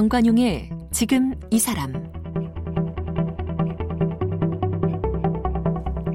정관용의 0.00 0.68
지금 0.92 1.32
이 1.50 1.58
사람 1.58 1.90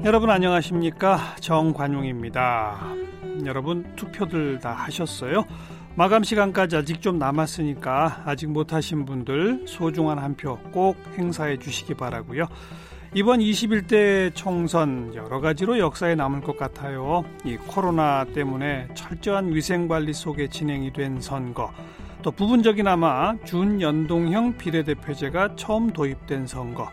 여러분 0.04 0.30
안녕하십니까 0.30 1.18
정관용입니다. 1.40 2.78
여러분 3.44 3.84
투표들 3.96 4.60
다 4.60 4.70
하셨어요? 4.70 5.46
마감 5.96 6.22
시간까지 6.22 6.76
아직 6.76 7.02
좀 7.02 7.18
남았으니까 7.18 8.22
아직 8.24 8.46
못하신 8.50 9.04
분들 9.04 9.64
소중한 9.66 10.20
한 10.20 10.36
표 10.36 10.60
꼭 10.70 10.96
행사해 11.18 11.58
주시기 11.58 11.94
바라고요. 11.94 12.46
이번 13.14 13.40
21대 13.40 14.32
총선 14.32 15.12
여러 15.16 15.40
가지로 15.40 15.80
역사에 15.80 16.14
남을 16.14 16.42
것 16.42 16.56
같아요. 16.56 17.24
이 17.44 17.56
코로나 17.56 18.24
때문에 18.32 18.86
철저한 18.94 19.52
위생 19.52 19.88
관리 19.88 20.12
속에 20.12 20.46
진행이 20.48 20.92
된 20.92 21.20
선거, 21.20 21.72
또 22.22 22.30
부분적이나마 22.30 23.36
준연동형 23.44 24.56
비례대표제가 24.56 25.56
처음 25.56 25.90
도입된 25.90 26.46
선거, 26.46 26.88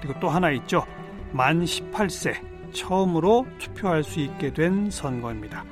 그리고 0.00 0.18
또 0.18 0.28
하나 0.28 0.50
있죠. 0.50 0.84
만 1.30 1.64
18세 1.64 2.34
처음으로 2.72 3.46
투표할 3.58 4.02
수 4.02 4.18
있게 4.18 4.52
된 4.52 4.90
선거입니다. 4.90 5.64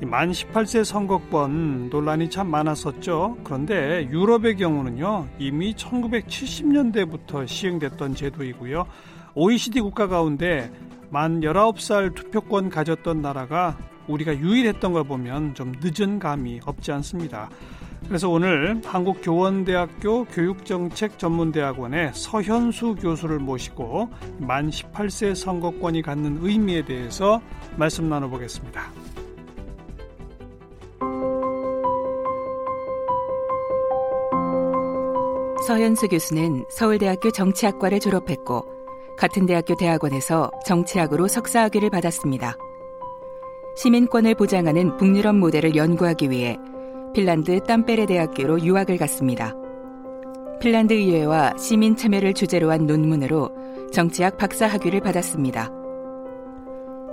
만 0.00 0.30
18세 0.30 0.84
선거권 0.84 1.90
논란이 1.90 2.30
참 2.30 2.48
많았었죠. 2.48 3.36
그런데 3.44 4.08
유럽의 4.10 4.56
경우는요, 4.56 5.28
이미 5.38 5.74
1970년대부터 5.74 7.46
시행됐던 7.46 8.14
제도이고요. 8.14 8.86
OECD 9.34 9.82
국가 9.82 10.06
가운데 10.06 10.72
만 11.10 11.40
19살 11.40 12.14
투표권 12.14 12.70
가졌던 12.70 13.20
나라가 13.20 13.76
우리가 14.08 14.36
유일했던 14.38 14.94
걸 14.94 15.04
보면 15.04 15.54
좀 15.54 15.72
늦은 15.82 16.18
감이 16.18 16.60
없지 16.64 16.92
않습니다. 16.92 17.50
그래서 18.06 18.28
오늘 18.28 18.80
한국교원대학교 18.84 20.24
교육정책전문대학원의 20.26 22.12
서현수 22.14 22.96
교수를 23.00 23.38
모시고 23.38 24.10
만 24.38 24.70
18세 24.70 25.34
선거권이 25.34 26.02
갖는 26.02 26.38
의미에 26.40 26.84
대해서 26.84 27.40
말씀 27.76 28.08
나눠보겠습니다. 28.08 28.92
서현수 35.66 36.06
교수는 36.06 36.64
서울대학교 36.70 37.32
정치학과를 37.32 37.98
졸업했고 37.98 38.64
같은 39.18 39.46
대학교 39.46 39.74
대학원에서 39.74 40.52
정치학으로 40.64 41.26
석사학위를 41.26 41.90
받았습니다. 41.90 42.56
시민권을 43.76 44.36
보장하는 44.36 44.96
북유럽 44.96 45.34
모델을 45.34 45.74
연구하기 45.74 46.30
위해 46.30 46.56
핀란드 47.16 47.60
땀베레 47.60 48.04
대학교로 48.04 48.60
유학을 48.60 48.98
갔습니다. 48.98 49.54
핀란드 50.60 50.92
의회와 50.92 51.56
시민 51.56 51.96
참여를 51.96 52.34
주제로 52.34 52.70
한 52.70 52.86
논문으로 52.86 53.48
정치학 53.90 54.36
박사 54.36 54.66
학위를 54.66 55.00
받았습니다. 55.00 55.70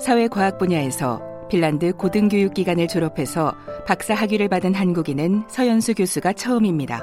사회과학 0.01 0.57
분야에서 0.57 1.21
핀란드 1.49 1.93
고등교육기관을 1.93 2.89
졸업해서 2.89 3.55
박사 3.87 4.13
학위를 4.13 4.49
받은 4.49 4.73
한국인은 4.73 5.43
서현수 5.47 5.93
교수가 5.93 6.33
처음입니다. 6.33 7.01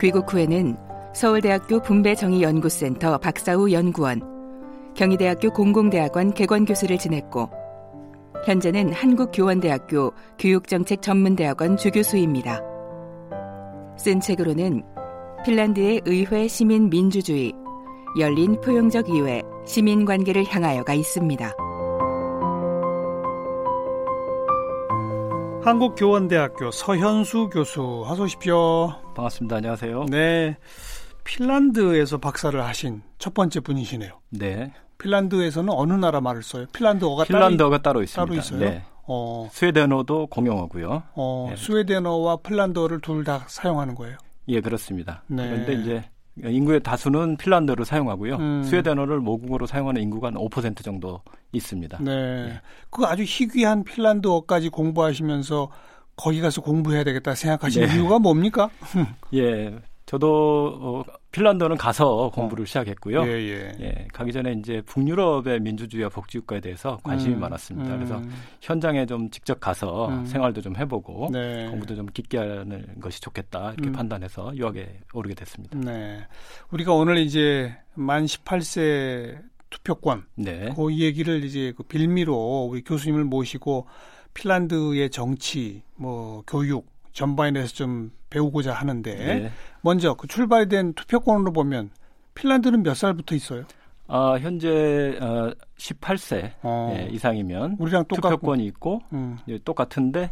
귀국 0.00 0.32
후에는 0.32 0.76
서울대학교 1.14 1.80
분배정의연구센터 1.80 3.18
박사후 3.18 3.70
연구원, 3.70 4.20
경희대학교 4.96 5.52
공공대학원 5.52 6.34
개관교수를 6.34 6.98
지냈고 6.98 7.50
현재는 8.46 8.92
한국교원대학교 8.92 10.12
교육정책전문대학원 10.38 11.76
주교수입니다. 11.76 12.60
쓴 13.98 14.20
책으로는 14.20 14.84
핀란드의 15.44 16.02
의회 16.04 16.46
시민 16.46 16.88
민주주의, 16.88 17.52
열린 18.16 18.60
포용적 18.60 19.08
의회, 19.08 19.42
시민관계를 19.66 20.44
향하여가 20.46 20.94
있습니다. 20.94 21.52
한국교원대학교 25.64 26.70
서현수 26.70 27.48
교수 27.52 28.04
어서 28.06 28.22
오십시오. 28.22 28.90
반갑습니다. 29.16 29.56
안녕하세요. 29.56 30.06
네. 30.08 30.56
핀란드에서 31.24 32.18
박사를 32.18 32.62
하신 32.64 33.02
첫 33.18 33.34
번째 33.34 33.58
분이시네요. 33.58 34.20
네. 34.30 34.72
핀란드에서는 34.98 35.72
어느 35.72 35.92
나라 35.92 36.20
말을 36.20 36.42
써요? 36.42 36.66
핀란드어가 36.72 37.24
핀란드어가 37.24 37.78
따로, 37.78 37.82
따로 37.82 38.02
있습니다. 38.02 38.24
따로 38.26 38.34
있어요. 38.40 38.58
네. 38.60 38.82
어, 39.08 39.48
스웨덴어도 39.52 40.26
공용어고요. 40.28 41.02
어, 41.14 41.46
네. 41.50 41.56
스웨덴어와 41.56 42.38
핀란드어를 42.38 43.00
둘 43.00 43.24
다 43.24 43.44
사용하는 43.48 43.94
거예요? 43.94 44.16
예, 44.48 44.60
그렇습니다. 44.60 45.22
네. 45.26 45.48
그런데 45.48 45.72
이제 45.74 46.04
인구의 46.42 46.82
다수는 46.82 47.36
핀란드어를 47.36 47.84
사용하고요. 47.84 48.36
음. 48.36 48.62
스웨덴어를 48.64 49.20
모국어로 49.20 49.66
사용하는 49.66 50.02
인구가 50.02 50.28
한 50.28 50.34
5% 50.34 50.82
정도 50.84 51.22
있습니다. 51.52 51.98
네. 52.02 52.14
네. 52.46 52.60
그 52.90 53.04
아주 53.04 53.22
희귀한 53.24 53.84
핀란드어까지 53.84 54.68
공부하시면서 54.70 55.70
거기 56.16 56.40
가서 56.40 56.62
공부해야 56.62 57.04
되겠다 57.04 57.34
생각하시는 57.34 57.88
네. 57.88 57.94
이유가 57.94 58.18
뭡니까? 58.18 58.70
예. 59.34 59.74
저도 60.06 60.78
어, 60.80 61.04
핀란드는 61.32 61.76
가서 61.76 62.30
공부를 62.32 62.62
어. 62.62 62.66
시작했고요. 62.66 63.26
예, 63.26 63.32
예. 63.32 63.72
예, 63.80 64.08
가기 64.12 64.32
전에 64.32 64.52
이제 64.52 64.80
북유럽의 64.86 65.60
민주주의와 65.60 66.08
복지국가에 66.10 66.60
대해서 66.60 66.96
관심이 67.02 67.34
음, 67.34 67.40
많았습니다. 67.40 67.92
음. 67.92 67.96
그래서 67.96 68.22
현장에 68.60 69.04
좀 69.04 69.28
직접 69.30 69.58
가서 69.58 70.08
음. 70.08 70.24
생활도 70.24 70.62
좀 70.62 70.76
해보고 70.76 71.30
네. 71.32 71.68
공부도 71.68 71.96
좀 71.96 72.06
깊게 72.06 72.38
하는 72.38 73.00
것이 73.00 73.20
좋겠다 73.20 73.72
이렇게 73.72 73.90
음. 73.90 73.92
판단해서 73.92 74.56
유학에 74.56 75.00
오르게 75.12 75.34
됐습니다. 75.34 75.76
네, 75.76 76.24
우리가 76.70 76.92
오늘 76.92 77.18
이제 77.18 77.76
만 77.94 78.26
18세 78.26 79.42
투표권 79.70 80.24
네. 80.36 80.72
그 80.76 80.94
얘기를 80.94 81.42
이제 81.42 81.72
그 81.76 81.82
빌미로 81.82 82.68
우리 82.70 82.82
교수님을 82.82 83.24
모시고 83.24 83.88
핀란드의 84.34 85.10
정치, 85.10 85.82
뭐 85.96 86.44
교육 86.46 86.95
전반에 87.16 87.52
대해서 87.52 87.74
좀 87.74 88.10
배우고자 88.28 88.74
하는데 88.74 89.14
네. 89.14 89.50
먼저 89.80 90.14
그 90.14 90.28
출발된 90.28 90.92
투표권으로 90.92 91.52
보면 91.52 91.90
핀란드는 92.34 92.82
몇 92.82 92.94
살부터 92.94 93.34
있어요? 93.34 93.64
아, 94.06 94.36
현재 94.38 95.18
어, 95.20 95.50
18세 95.78 96.52
어. 96.62 96.94
예, 96.94 97.08
이상이면 97.10 97.76
우리랑 97.78 98.04
똑같고. 98.04 98.28
투표권이 98.28 98.66
있고 98.66 99.00
음. 99.14 99.38
예, 99.48 99.56
똑같은데 99.58 100.28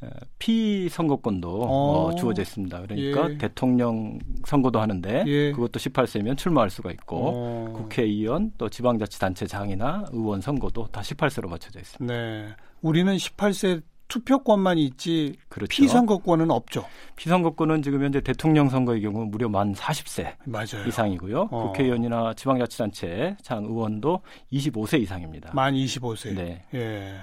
어, 0.00 0.06
피선거권도 0.38 1.62
어. 1.62 2.06
어, 2.06 2.14
주어져 2.14 2.40
있습니다. 2.40 2.80
그러니까 2.80 3.30
예. 3.30 3.36
대통령 3.36 4.18
선거도 4.46 4.80
하는데 4.80 5.24
예. 5.26 5.52
그것도 5.52 5.78
18세면 5.78 6.38
출마할 6.38 6.70
수가 6.70 6.90
있고 6.92 7.32
어. 7.34 7.72
국회의원 7.76 8.50
또 8.56 8.70
지방자치단체장이나 8.70 10.06
의원 10.12 10.40
선거도 10.40 10.86
다 10.86 11.02
18세로 11.02 11.50
맞춰져 11.50 11.80
있습니다. 11.80 12.14
네. 12.14 12.48
우리는 12.80 13.14
18세 13.14 13.82
투표권만 14.08 14.78
있지 14.78 15.36
그렇죠. 15.48 15.68
피선거권은 15.68 16.50
없죠. 16.50 16.84
피선거권은 17.16 17.82
지금 17.82 18.02
현재 18.04 18.20
대통령 18.20 18.68
선거의 18.68 19.00
경우 19.02 19.24
무려 19.24 19.48
만 19.48 19.74
40세 19.74 20.34
맞아요. 20.44 20.86
이상이고요. 20.86 21.48
어. 21.50 21.66
국회의원이나 21.68 22.34
지방자치단체 22.34 23.36
장 23.42 23.64
의원도 23.64 24.20
25세 24.52 25.00
이상입니다. 25.00 25.50
만 25.54 25.74
25세. 25.74 26.34
네. 26.34 26.64
예. 26.74 27.14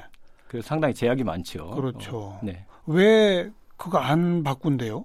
그 0.48 0.62
상당히 0.62 0.94
제약이 0.94 1.24
많죠. 1.24 1.70
그렇죠. 1.72 2.18
어, 2.18 2.40
네. 2.44 2.66
왜 2.88 3.50
그거 3.78 4.00
안 4.00 4.44
바꾼대요? 4.44 4.98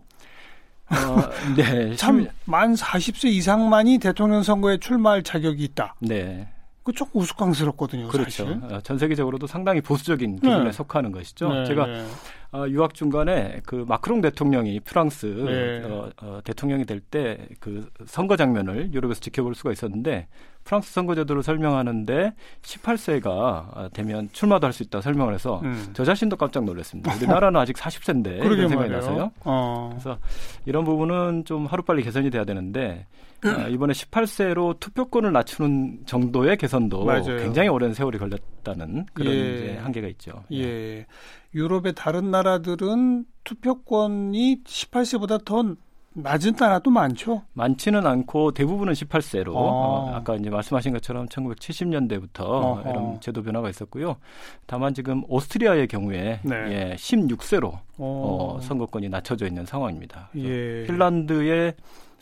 어, 0.89 1.57
네. 1.57 1.95
참 1.97 2.29
만 2.47 2.75
40세 2.75 3.29
이상만이 3.29 3.99
대통령 3.99 4.43
선거에 4.43 4.79
출마할 4.79 5.23
자격이 5.23 5.63
있다. 5.65 5.95
네. 6.01 6.49
그좀 6.87 7.09
우스꽝스럽거든요. 7.13 8.09
그렇죠. 8.09 8.47
사실. 8.47 8.61
어, 8.73 8.81
전 8.81 8.97
세계적으로도 8.97 9.47
상당히 9.49 9.81
보수적인 9.81 10.37
기준에 10.37 10.65
네. 10.65 10.73
속하는 10.73 11.11
것이죠. 11.11 11.53
네, 11.53 11.65
제가 11.65 11.87
네. 11.87 12.07
어, 12.53 12.65
유학 12.69 12.95
중간에 12.95 13.61
그 13.67 13.85
마크롱 13.89 14.21
대통령이 14.21 14.79
프랑스 14.81 15.27
네. 15.27 15.83
어, 15.85 16.09
어, 16.23 16.41
대통령이 16.45 16.85
될 16.87 17.01
때 17.11 17.39
그 17.61 17.89
선거 18.07 18.37
장면을 18.37 18.93
유럽에서 18.95 19.21
지켜볼 19.21 19.55
수가 19.57 19.73
있었는데 19.73 20.29
프랑스 20.65 20.93
선거제도를 20.93 21.43
설명하는데 21.43 22.33
18세가 22.63 23.93
되면 23.93 24.29
출마도 24.33 24.67
할 24.67 24.73
수 24.73 24.83
있다 24.83 25.01
설명을 25.01 25.35
해서 25.35 25.61
음. 25.65 25.91
저 25.93 26.05
자신도 26.05 26.37
깜짝 26.37 26.65
놀랐습니다. 26.65 27.15
우리나라는 27.15 27.59
아직 27.61 27.77
40세인데 27.77 28.45
이런 28.45 28.69
생각이 28.69 28.91
나서요. 28.91 29.31
어. 29.45 29.89
그래서 29.93 30.19
이런 30.67 30.85
부분은 30.85 31.45
좀 31.47 31.67
하루빨리 31.67 32.03
개선이 32.03 32.31
돼야 32.31 32.45
되는데 32.45 33.07
아, 33.45 33.69
이번에 33.69 33.93
18세로 33.93 34.79
투표권을 34.81 35.33
낮추는 35.33 36.01
정도의 36.07 36.57
개선도 36.57 37.05
맞아요. 37.05 37.37
굉장히 37.39 37.69
오랜 37.69 37.93
세월이 37.93 38.19
걸렸다는 38.19 39.07
그런 39.13 39.33
예. 39.33 39.55
이제 39.55 39.77
한계가 39.83 40.09
있죠. 40.09 40.45
예. 40.53 40.59
예. 40.59 41.07
유럽의 41.55 41.95
다른 41.95 42.31
나라들은 42.31 43.25
투표권이 43.45 44.63
18세보다 44.65 45.45
더 45.45 45.77
낮은 46.19 46.55
나라도 46.59 46.91
많죠. 46.91 47.43
많지는 47.53 48.07
않고 48.07 48.53
대부분은 48.53 48.95
18세로 48.95 49.49
어. 49.49 49.53
어, 49.55 50.15
아까 50.15 50.35
이제 50.35 50.49
말씀하신 50.49 50.95
것처럼 50.95 51.27
1970년대부터 51.27 52.41
어허. 52.41 52.91
이런 52.91 53.21
제도 53.21 53.43
변화가 53.43 53.69
있었고요. 53.69 54.17
다만 54.65 54.95
지금 54.95 55.23
오스트리아의 55.29 55.89
경우에 55.89 56.41
네. 56.43 56.55
예, 56.71 56.95
16세로 56.97 57.65
어. 57.67 57.81
어, 57.99 58.61
선거권이 58.63 59.11
낮춰져 59.11 59.47
있는 59.47 59.67
상황입니다. 59.67 60.31
예. 60.37 60.85
핀란드의 60.87 61.75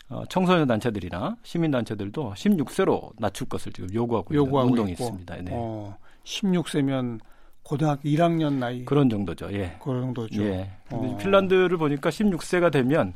어, 0.09 0.23
청소년 0.29 0.67
단체들이나 0.67 1.37
시민 1.43 1.71
단체들도 1.71 2.33
16세로 2.35 3.11
낮출 3.17 3.47
것을 3.47 3.71
지금 3.71 3.93
요구하고, 3.93 4.33
요구하고 4.33 4.69
있는 4.69 4.79
운동이 4.79 4.91
있고. 4.93 5.03
있습니다. 5.03 5.35
네. 5.37 5.51
어, 5.53 5.97
16세면 6.23 7.19
고등학교 7.63 8.03
1학년 8.03 8.53
나이 8.53 8.85
그런 8.85 9.09
정도죠. 9.09 9.51
예. 9.53 9.77
그런 9.81 10.01
정도죠. 10.01 10.43
예. 10.43 10.69
어. 10.91 11.17
핀란드를 11.19 11.77
보니까 11.77 12.11
16세가 12.11 12.71
되면 12.71 13.13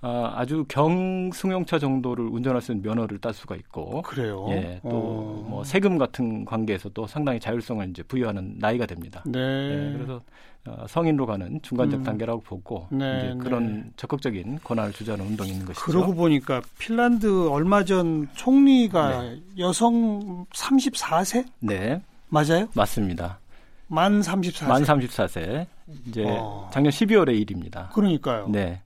아, 0.00 0.32
아주 0.36 0.64
경승용차 0.68 1.78
정도를 1.78 2.26
운전할 2.26 2.62
수 2.62 2.72
있는 2.72 2.88
면허를 2.88 3.18
딸 3.18 3.34
수가 3.34 3.56
있고 3.56 4.02
그래요. 4.02 4.46
예, 4.50 4.80
또뭐 4.82 5.60
어. 5.60 5.64
세금 5.64 5.98
같은 5.98 6.44
관계에서도 6.44 7.06
상당히 7.08 7.40
자율성을 7.40 7.88
이제 7.90 8.02
부여하는 8.04 8.56
나이가 8.58 8.86
됩니다. 8.86 9.24
네. 9.26 9.40
예, 9.40 9.92
그래서 9.94 10.22
어, 10.66 10.86
성인으로 10.86 11.26
가는 11.26 11.60
중간적 11.62 12.00
음. 12.00 12.04
단계라고 12.04 12.42
보고 12.42 12.86
네, 12.90 13.18
이제 13.18 13.28
네. 13.28 13.38
그런 13.38 13.82
네. 13.82 13.90
적극적인 13.96 14.60
권한을 14.62 14.92
주자는 14.92 15.24
운동이 15.24 15.50
있는 15.50 15.66
것이죠. 15.66 15.84
그러고 15.84 16.14
보니까 16.14 16.62
핀란드 16.78 17.48
얼마 17.48 17.84
전 17.84 18.28
총리가 18.34 19.22
네. 19.22 19.42
여성 19.58 20.46
34세? 20.54 21.44
네. 21.60 22.00
맞아요? 22.28 22.68
맞습니다. 22.74 23.40
만 23.88 24.20
34세. 24.20 24.68
만 24.68 24.82
34세. 24.82 25.66
이제 26.06 26.24
어. 26.28 26.68
작년 26.72 26.92
12월의 26.92 27.40
일입니다. 27.40 27.88
그러니까요. 27.94 28.48
네. 28.48 28.82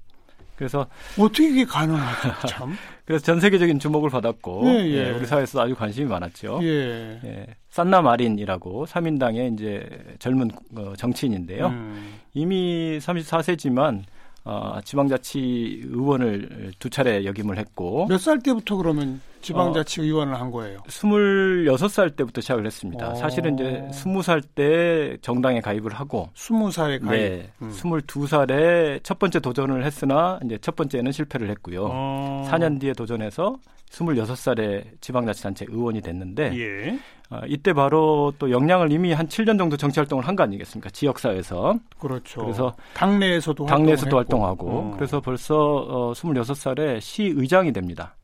그래서 0.56 0.86
어떻게 1.18 1.48
이게 1.50 1.64
가능하죠? 1.64 2.46
참. 2.46 2.74
그래서 3.04 3.24
전 3.24 3.40
세계적인 3.40 3.78
주목을 3.78 4.10
받았고 4.10 4.62
예, 4.66 4.74
예. 4.86 5.08
예, 5.08 5.10
우리 5.10 5.26
사회에서 5.26 5.60
아주 5.62 5.74
관심이 5.74 6.06
많았죠. 6.06 6.60
예. 6.62 7.20
예. 7.24 7.46
산나 7.68 8.00
마린이라고 8.02 8.86
3인당의 8.86 9.54
이제 9.54 9.88
젊은 10.18 10.50
어, 10.76 10.92
정치인인데요. 10.96 11.66
음. 11.66 12.14
이미 12.34 12.98
34세지만 13.00 14.02
어, 14.44 14.78
지방자치 14.84 15.82
의원을 15.86 16.72
두 16.78 16.90
차례 16.90 17.24
역임을 17.24 17.58
했고 17.58 18.06
몇 18.08 18.18
살 18.18 18.40
때부터 18.40 18.76
그러면 18.76 19.20
지방자치 19.40 20.00
어, 20.00 20.04
의원을 20.04 20.34
한 20.40 20.50
거예요? 20.50 20.78
26살 20.86 22.16
때부터 22.16 22.40
시작을 22.40 22.64
했습니다. 22.66 23.08
오. 23.08 23.12
어. 23.12 23.14
사실은 23.14 23.54
이제 23.54 23.86
20살 23.92 24.42
때 24.54 25.16
정당에 25.20 25.60
가입을 25.60 25.92
하고 25.94 26.28
20살에 26.34 27.04
가입. 27.04 27.10
네. 27.20 27.50
음. 27.62 27.70
22살에 27.72 29.02
첫 29.02 29.18
번째 29.18 29.40
도전을 29.40 29.84
했으나 29.84 30.38
이제 30.44 30.58
첫 30.60 30.76
번째는 30.76 31.12
실패를 31.12 31.50
했고요. 31.50 31.88
어. 31.90 32.48
4년 32.50 32.80
뒤에 32.80 32.92
도전해서 32.92 33.56
26살에 33.92 34.84
지방자치단체 35.00 35.66
의원이 35.68 36.00
됐는데 36.00 36.52
예. 36.58 36.98
어, 37.30 37.40
이때 37.46 37.72
바로 37.72 38.32
또 38.38 38.50
역량을 38.50 38.92
이미 38.92 39.12
한 39.12 39.26
7년 39.28 39.56
정도 39.58 39.76
정치 39.76 40.00
활동을 40.00 40.26
한 40.26 40.36
거 40.36 40.42
아니겠습니까? 40.42 40.90
지역사회에서. 40.90 41.78
그렇죠. 41.98 42.40
그래서 42.42 42.74
당내에서도 42.94 43.66
당내에서도 43.66 44.16
활동하고 44.16 44.68
어. 44.70 44.92
그래서 44.96 45.20
벌써 45.20 45.54
어, 45.56 46.12
26살에 46.12 47.00
시의장이 47.00 47.72
됩니다. 47.72 48.16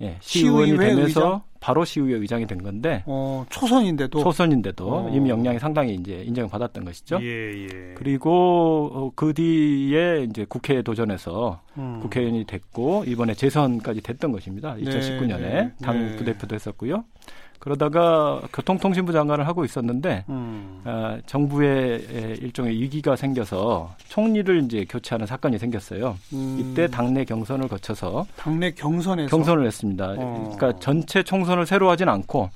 예, 0.00 0.16
시의원이 0.20 0.76
되면서 0.76 1.02
의장? 1.04 1.40
바로 1.64 1.82
시의회 1.86 2.16
의장이 2.16 2.46
된 2.46 2.62
건데 2.62 3.02
어, 3.06 3.46
초선인데도 3.48 4.22
초선인데도 4.22 4.86
어. 4.86 5.10
이미 5.10 5.30
역량이 5.30 5.58
상당히 5.58 5.94
이제 5.94 6.22
인정을 6.26 6.50
받았던 6.50 6.84
것이죠. 6.84 7.18
예, 7.22 7.26
예. 7.26 7.94
그리고 7.94 8.90
어, 8.92 9.10
그 9.14 9.32
뒤에 9.32 10.26
이제 10.28 10.44
국회에 10.46 10.82
도전해서 10.82 11.62
음. 11.78 12.00
국회의원이 12.02 12.44
됐고 12.44 13.04
이번에 13.06 13.32
재선까지 13.32 14.02
됐던 14.02 14.30
것입니다. 14.32 14.74
2019년에 14.74 15.40
네, 15.40 15.72
당 15.80 16.06
네. 16.06 16.16
부대표도 16.16 16.54
했었고요. 16.54 17.02
그러다가 17.58 18.42
교통통신부 18.52 19.12
장관을 19.12 19.46
하고 19.46 19.64
있었는데 19.64 20.24
음. 20.28 20.82
어, 20.84 21.18
정부의 21.26 22.38
일종의 22.40 22.80
위기가 22.80 23.16
생겨서 23.16 23.94
총리를 24.08 24.64
이제 24.64 24.84
교체하는 24.88 25.26
사건이 25.26 25.58
생겼어요. 25.58 26.16
음. 26.32 26.58
이때 26.60 26.86
당내 26.86 27.24
경선을 27.24 27.68
거쳐서 27.68 28.26
당내 28.36 28.72
경선에서 28.72 29.34
경선을 29.34 29.66
했습니다. 29.66 30.14
어. 30.18 30.52
그러니까 30.56 30.78
전체 30.80 31.22
총선을 31.22 31.66
새로 31.66 31.90
하진 31.90 32.08
않고 32.08 32.50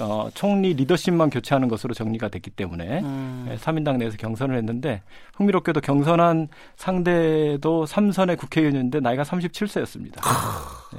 어, 0.00 0.30
총리 0.34 0.74
리더십만 0.74 1.30
교체하는 1.30 1.68
것으로 1.68 1.94
정리가 1.94 2.28
됐기 2.28 2.50
때문에 2.50 3.00
음. 3.00 3.56
3인당 3.58 3.94
예, 3.94 3.98
내에서 3.98 4.16
경선을 4.16 4.56
했는데 4.56 5.02
흥미롭게도 5.36 5.80
경선한 5.80 6.48
상대도 6.76 7.84
3선의 7.84 8.38
국회의원인데 8.38 9.00
나이가 9.00 9.22
37세였습니다. 9.22 10.20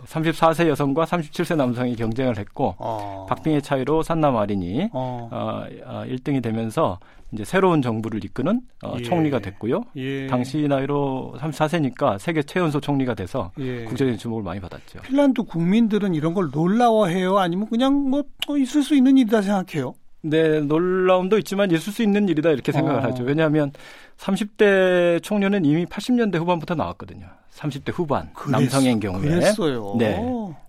34세 0.06 0.68
여성과 0.68 1.06
37세 1.06 1.56
남성이 1.56 1.96
경쟁을 1.96 2.38
했고 2.38 2.76
어. 2.78 3.26
박빙의 3.30 3.62
차이로 3.62 4.04
산나 4.04 4.32
마린이 4.32 4.90
어. 4.94 5.30
어, 5.32 5.66
1등이 6.06 6.38
어, 6.38 6.42
되면서 6.42 7.00
이제 7.34 7.46
새로운 7.46 7.82
정부를 7.82 8.24
이끄는 8.26 8.62
어, 8.84 8.96
예. 9.00 9.04
총리가 9.04 9.40
됐고요. 9.40 9.84
예. 9.96 10.28
당시 10.28 10.68
나이로 10.68 11.36
34세니까 11.40 12.20
세계 12.20 12.44
최연소 12.44 12.80
총리가 12.80 13.14
돼서 13.14 13.52
예. 13.60 13.86
국제적인 13.86 14.18
주목을 14.18 14.44
많이 14.44 14.60
받았죠. 14.60 15.02
핀란드 15.04 15.44
국민들은 15.44 16.14
이런 16.14 16.34
걸 16.34 16.50
놀라워해요? 16.52 17.38
아니면 17.38 17.68
그냥 17.70 18.10
뭐 18.10 18.24
있을 18.58 18.84
수 18.84 18.96
있는 18.96 19.18
일이다 19.18 19.42
생각해요? 19.42 19.94
네, 20.24 20.60
놀라움도 20.60 21.38
있지만 21.40 21.72
있을 21.72 21.92
수 21.94 22.04
있는 22.04 22.30
일이다 22.30 22.52
이렇게 22.52 22.72
생각을 22.72 23.00
어. 23.00 23.04
하죠. 23.06 23.24
왜냐하면 23.24 23.72
30대 24.18 25.24
총련은 25.24 25.66
이미 25.66 25.86
80년대 25.86 26.38
후반부터 26.38 26.76
나왔거든요. 26.76 27.26
30대 27.56 27.92
후반 27.94 28.32
그랬, 28.34 28.52
남성의 28.52 29.00
경우에. 29.00 29.22
그랬어요. 29.22 29.96
네. 29.98 30.16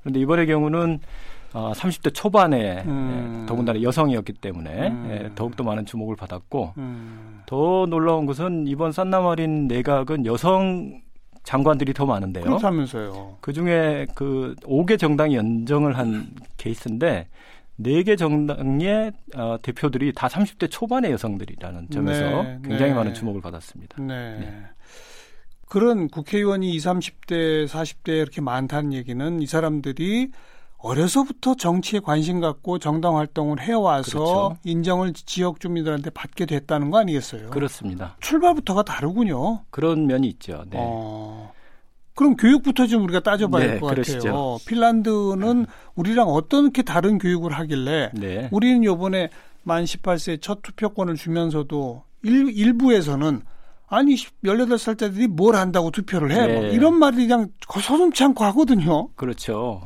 그런데 0.01 0.21
이번의 0.21 0.47
경우는 0.47 1.01
어, 1.55 1.73
30대 1.73 2.15
초반에 2.15 2.83
음. 2.87 3.43
예, 3.43 3.47
더군다나 3.47 3.83
여성이었기 3.83 4.35
때문에 4.35 4.89
음. 4.89 5.09
예, 5.11 5.31
더욱더 5.35 5.65
많은 5.65 5.85
주목을 5.85 6.17
받았고 6.17 6.75
음. 6.79 7.43
더 7.47 7.87
놀라운 7.87 8.27
것은 8.27 8.67
이번 8.67 8.93
산나마린 8.93 9.69
내각은 9.69 10.27
여성 10.27 11.03
장관들이 11.45 11.93
더 11.93 12.07
많은데요. 12.07 12.45
그렇다면서요. 12.45 13.39
그 13.41 13.53
중에 13.53 14.07
그 14.15 14.55
5개 14.63 14.99
정당이 14.99 15.37
연정을 15.37 15.99
한 15.99 16.31
케이스인데 16.57 17.29
4개 17.81 18.17
정당의 18.17 19.13
어, 19.35 19.57
대표들이 19.61 20.13
다 20.15 20.29
30대 20.29 20.71
초반의 20.71 21.11
여성들이라는 21.13 21.91
점에서 21.91 22.43
네, 22.43 22.59
굉장히 22.63 22.93
네. 22.93 22.95
많은 22.95 23.15
주목을 23.15 23.41
받았습니다. 23.41 24.01
네. 24.03 24.39
네. 24.39 24.63
그런 25.69 26.09
국회의원이 26.09 26.71
20, 26.75 26.87
30대, 26.87 27.67
40대 27.67 28.09
이렇게 28.11 28.41
많다는 28.41 28.93
얘기는 28.93 29.41
이 29.41 29.47
사람들이 29.47 30.31
어려서부터 30.83 31.55
정치에 31.55 32.01
관심 32.01 32.41
갖고 32.41 32.79
정당 32.79 33.17
활동을 33.17 33.61
해와서 33.61 34.11
그렇죠. 34.11 34.57
인정을 34.65 35.13
지역 35.13 35.61
주민들한테 35.61 36.11
받게 36.11 36.47
됐다는 36.47 36.91
거 36.91 36.99
아니겠어요? 36.99 37.51
그렇습니다. 37.51 38.17
출발부터가 38.21 38.83
다르군요. 38.83 39.61
그런 39.71 40.07
면이 40.07 40.27
있죠. 40.29 40.65
네. 40.69 40.79
어, 40.81 41.53
그럼 42.15 42.37
교육부터 42.37 42.87
좀 42.87 43.05
우리가 43.05 43.21
따져봐야 43.21 43.65
네, 43.65 43.71
할것 43.73 43.97
같아요. 43.97 44.59
핀란드는 44.67 45.67
우리랑 45.95 46.29
어떻게 46.29 46.83
다른 46.83 47.19
교육을 47.19 47.53
하길래 47.53 48.11
네. 48.15 48.49
우리는 48.51 48.83
요번에 48.83 49.31
만 49.63 49.85
18세 49.85 50.43
첫 50.43 50.63
투표권을 50.63 51.15
주면서도 51.15 52.03
일, 52.25 52.57
일부에서는 52.57 53.43
아니 53.87 54.15
18살짜리들이 54.45 55.29
뭘 55.29 55.55
한다고 55.55 55.91
투표를 55.91 56.33
해? 56.33 56.39
뭐 56.39 56.47
네. 56.47 56.55
뭐 56.55 56.65
이런 56.67 56.99
말이 56.99 57.17
그냥 57.29 57.49
서슴치 57.69 58.25
않고 58.25 58.43
하거든요. 58.45 59.09
그렇죠. 59.15 59.83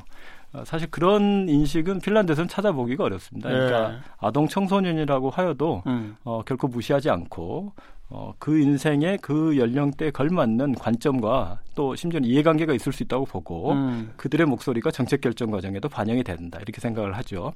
어, 0.56 0.64
사실 0.64 0.90
그런 0.90 1.48
인식은 1.48 2.00
핀란드에서는 2.00 2.48
찾아보기가 2.48 3.04
어렵습니다. 3.04 3.50
그러니까 3.50 3.88
네. 3.90 3.96
아동 4.18 4.48
청소년이라고 4.48 5.30
하여도 5.30 5.82
음. 5.86 6.16
어, 6.24 6.42
결코 6.46 6.66
무시하지 6.68 7.10
않고 7.10 7.72
어, 8.08 8.32
그 8.38 8.58
인생의 8.58 9.18
그 9.18 9.58
연령대에 9.58 10.10
걸맞는 10.12 10.76
관점과 10.76 11.60
또 11.74 11.94
심지어는 11.94 12.28
이해관계가 12.28 12.72
있을 12.72 12.92
수 12.92 13.02
있다고 13.02 13.26
보고 13.26 13.72
음. 13.72 14.12
그들의 14.16 14.46
목소리가 14.46 14.90
정책 14.90 15.20
결정 15.20 15.50
과정에도 15.50 15.88
반영이 15.88 16.24
된다 16.24 16.58
이렇게 16.62 16.80
생각을 16.80 17.16
하죠. 17.18 17.52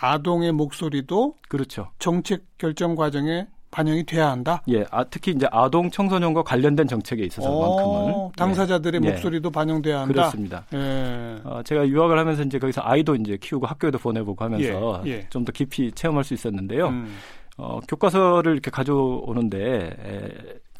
아동의 0.00 0.52
목소리도 0.52 1.36
그렇죠. 1.48 1.90
정책 1.98 2.44
결정 2.58 2.96
과정에 2.96 3.46
반영이 3.72 4.04
돼야 4.04 4.30
한다. 4.30 4.62
예, 4.68 4.84
아, 4.90 5.02
특히 5.02 5.32
이제 5.32 5.48
아동 5.50 5.90
청소년과 5.90 6.42
관련된 6.42 6.86
정책에 6.86 7.24
있어서만큼은 7.24 8.14
어, 8.14 8.32
당사자들의 8.36 9.00
예. 9.02 9.10
목소리도 9.10 9.50
반영돼야 9.50 10.00
한다. 10.00 10.12
그렇습니다. 10.12 10.64
예. 10.74 11.40
어, 11.42 11.62
제가 11.64 11.88
유학을 11.88 12.18
하면서 12.18 12.42
이제 12.42 12.58
거기서 12.58 12.82
아이도 12.84 13.16
이제 13.16 13.38
키우고 13.40 13.66
학교에도 13.66 13.98
보내보고 13.98 14.44
하면서 14.44 15.02
예. 15.06 15.10
예. 15.10 15.26
좀더 15.30 15.52
깊이 15.52 15.90
체험할 15.90 16.22
수 16.22 16.34
있었는데요. 16.34 16.88
음. 16.88 17.16
어, 17.56 17.80
교과서를 17.88 18.52
이렇게 18.52 18.70
가져오는데 18.70 19.96
에, 20.04 20.28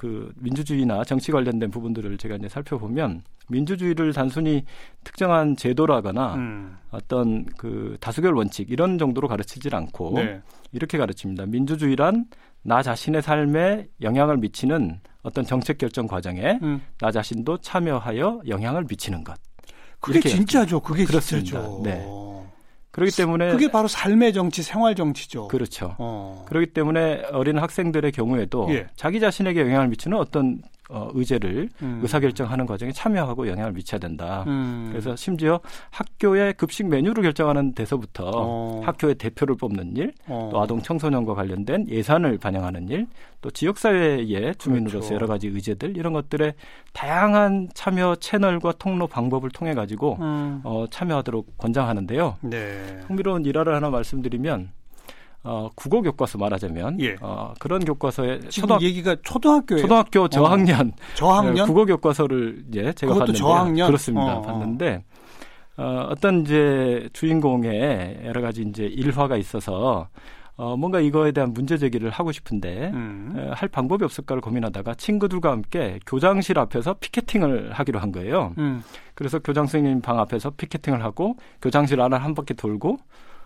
그 0.02 0.32
민주주의나 0.34 1.04
정치 1.04 1.30
관련된 1.30 1.70
부분들을 1.70 2.18
제가 2.18 2.34
이제 2.34 2.48
살펴보면 2.48 3.22
민주주의를 3.48 4.12
단순히 4.12 4.64
특정한 5.04 5.54
제도라거나 5.54 6.34
음. 6.34 6.76
어떤 6.90 7.44
그 7.56 7.96
다수결 8.00 8.34
원칙 8.34 8.68
이런 8.68 8.98
정도로 8.98 9.28
가르치질 9.28 9.76
않고 9.76 10.14
네. 10.16 10.40
이렇게 10.72 10.98
가르칩니다. 10.98 11.46
민주주의란 11.46 12.24
나 12.62 12.82
자신의 12.82 13.22
삶에 13.22 13.86
영향을 14.00 14.38
미치는 14.38 14.98
어떤 15.22 15.44
정책 15.44 15.78
결정 15.78 16.08
과정에 16.08 16.58
음. 16.62 16.82
나 16.98 17.12
자신도 17.12 17.58
참여하여 17.58 18.40
영향을 18.48 18.86
미치는 18.88 19.22
것. 19.22 19.38
그게 20.00 20.18
진짜죠. 20.18 20.80
그게 20.80 21.04
그렇습니다. 21.04 21.62
진짜죠. 21.62 21.80
네. 21.84 22.04
그렇기 22.92 23.16
때문에 23.16 23.50
그게 23.50 23.70
바로 23.70 23.88
삶의 23.88 24.32
정치, 24.34 24.62
생활 24.62 24.94
정치죠. 24.94 25.48
그렇죠. 25.48 25.96
어. 25.98 26.44
그렇기 26.46 26.66
때문에 26.66 27.22
어린 27.32 27.58
학생들의 27.58 28.12
경우에도 28.12 28.68
예. 28.70 28.86
자기 28.96 29.18
자신에게 29.18 29.62
영향을 29.62 29.88
미치는 29.88 30.16
어떤 30.16 30.62
어, 30.92 31.10
의제를 31.14 31.70
음. 31.80 32.00
의사결정하는 32.02 32.66
과정에 32.66 32.92
참여하고 32.92 33.48
영향을 33.48 33.72
미쳐야 33.72 33.98
된다. 33.98 34.44
음. 34.46 34.88
그래서 34.90 35.16
심지어 35.16 35.58
학교의 35.90 36.52
급식 36.54 36.86
메뉴를 36.86 37.22
결정하는 37.22 37.74
데서부터 37.74 38.30
어. 38.34 38.82
학교의 38.84 39.14
대표를 39.14 39.56
뽑는 39.56 39.96
일, 39.96 40.12
어. 40.26 40.50
또 40.52 40.60
아동 40.60 40.82
청소년과 40.82 41.34
관련된 41.34 41.88
예산을 41.88 42.36
반영하는 42.36 42.88
일, 42.90 43.06
또 43.40 43.50
지역사회의 43.50 44.54
주민으로서 44.56 44.98
그렇죠. 44.98 45.14
여러 45.14 45.26
가지 45.26 45.48
의제들 45.48 45.96
이런 45.96 46.12
것들의 46.12 46.52
다양한 46.92 47.70
참여 47.74 48.16
채널과 48.16 48.72
통로 48.72 49.06
방법을 49.06 49.50
통해 49.50 49.74
가지고 49.74 50.18
음. 50.20 50.60
어, 50.62 50.84
참여하도록 50.90 51.56
권장하는데요. 51.56 52.36
네. 52.42 53.00
흥미로운 53.06 53.46
일화를 53.46 53.74
하나 53.74 53.88
말씀드리면 53.88 54.70
어, 55.44 55.68
국어 55.74 56.00
교과서 56.02 56.38
말하자면 56.38 57.00
예. 57.00 57.16
어, 57.20 57.52
그런 57.58 57.84
교과서에 57.84 58.40
초등 58.48 58.80
얘기가 58.80 59.16
초등학교에 59.22 59.78
초등학교 59.80 60.28
저학년 60.28 60.88
어. 60.88 61.14
저학년 61.14 61.54
네, 61.54 61.64
국어 61.64 61.84
교과서를 61.84 62.64
이제 62.68 62.92
제가 62.92 63.14
봤는데 63.14 63.38
저학년? 63.38 63.86
그렇습니다. 63.88 64.36
어, 64.36 64.38
어. 64.38 64.42
봤는데 64.42 65.04
어, 65.78 66.06
어떤 66.10 66.42
이제 66.42 67.08
주인공의 67.12 68.20
여러 68.24 68.40
가지 68.40 68.62
이제 68.62 68.84
일화가 68.84 69.36
있어서 69.36 70.08
어, 70.54 70.76
뭔가 70.76 71.00
이거에 71.00 71.32
대한 71.32 71.52
문제 71.52 71.76
제기를 71.76 72.10
하고 72.10 72.30
싶은데 72.30 72.90
음. 72.94 73.34
에, 73.36 73.48
할 73.52 73.68
방법이 73.68 74.04
없을까를 74.04 74.40
고민하다가 74.42 74.94
친구들과 74.94 75.50
함께 75.50 75.98
교장실 76.06 76.58
앞에서 76.58 76.94
피켓팅을 77.00 77.72
하기로 77.72 77.98
한 77.98 78.12
거예요. 78.12 78.54
음. 78.58 78.84
그래서 79.14 79.38
교장 79.38 79.66
선생님 79.66 80.02
방 80.02 80.20
앞에서 80.20 80.50
피켓팅을 80.50 81.02
하고 81.02 81.36
교장실 81.60 82.00
안을 82.00 82.22
한 82.22 82.34
바퀴 82.34 82.54
돌고 82.54 82.98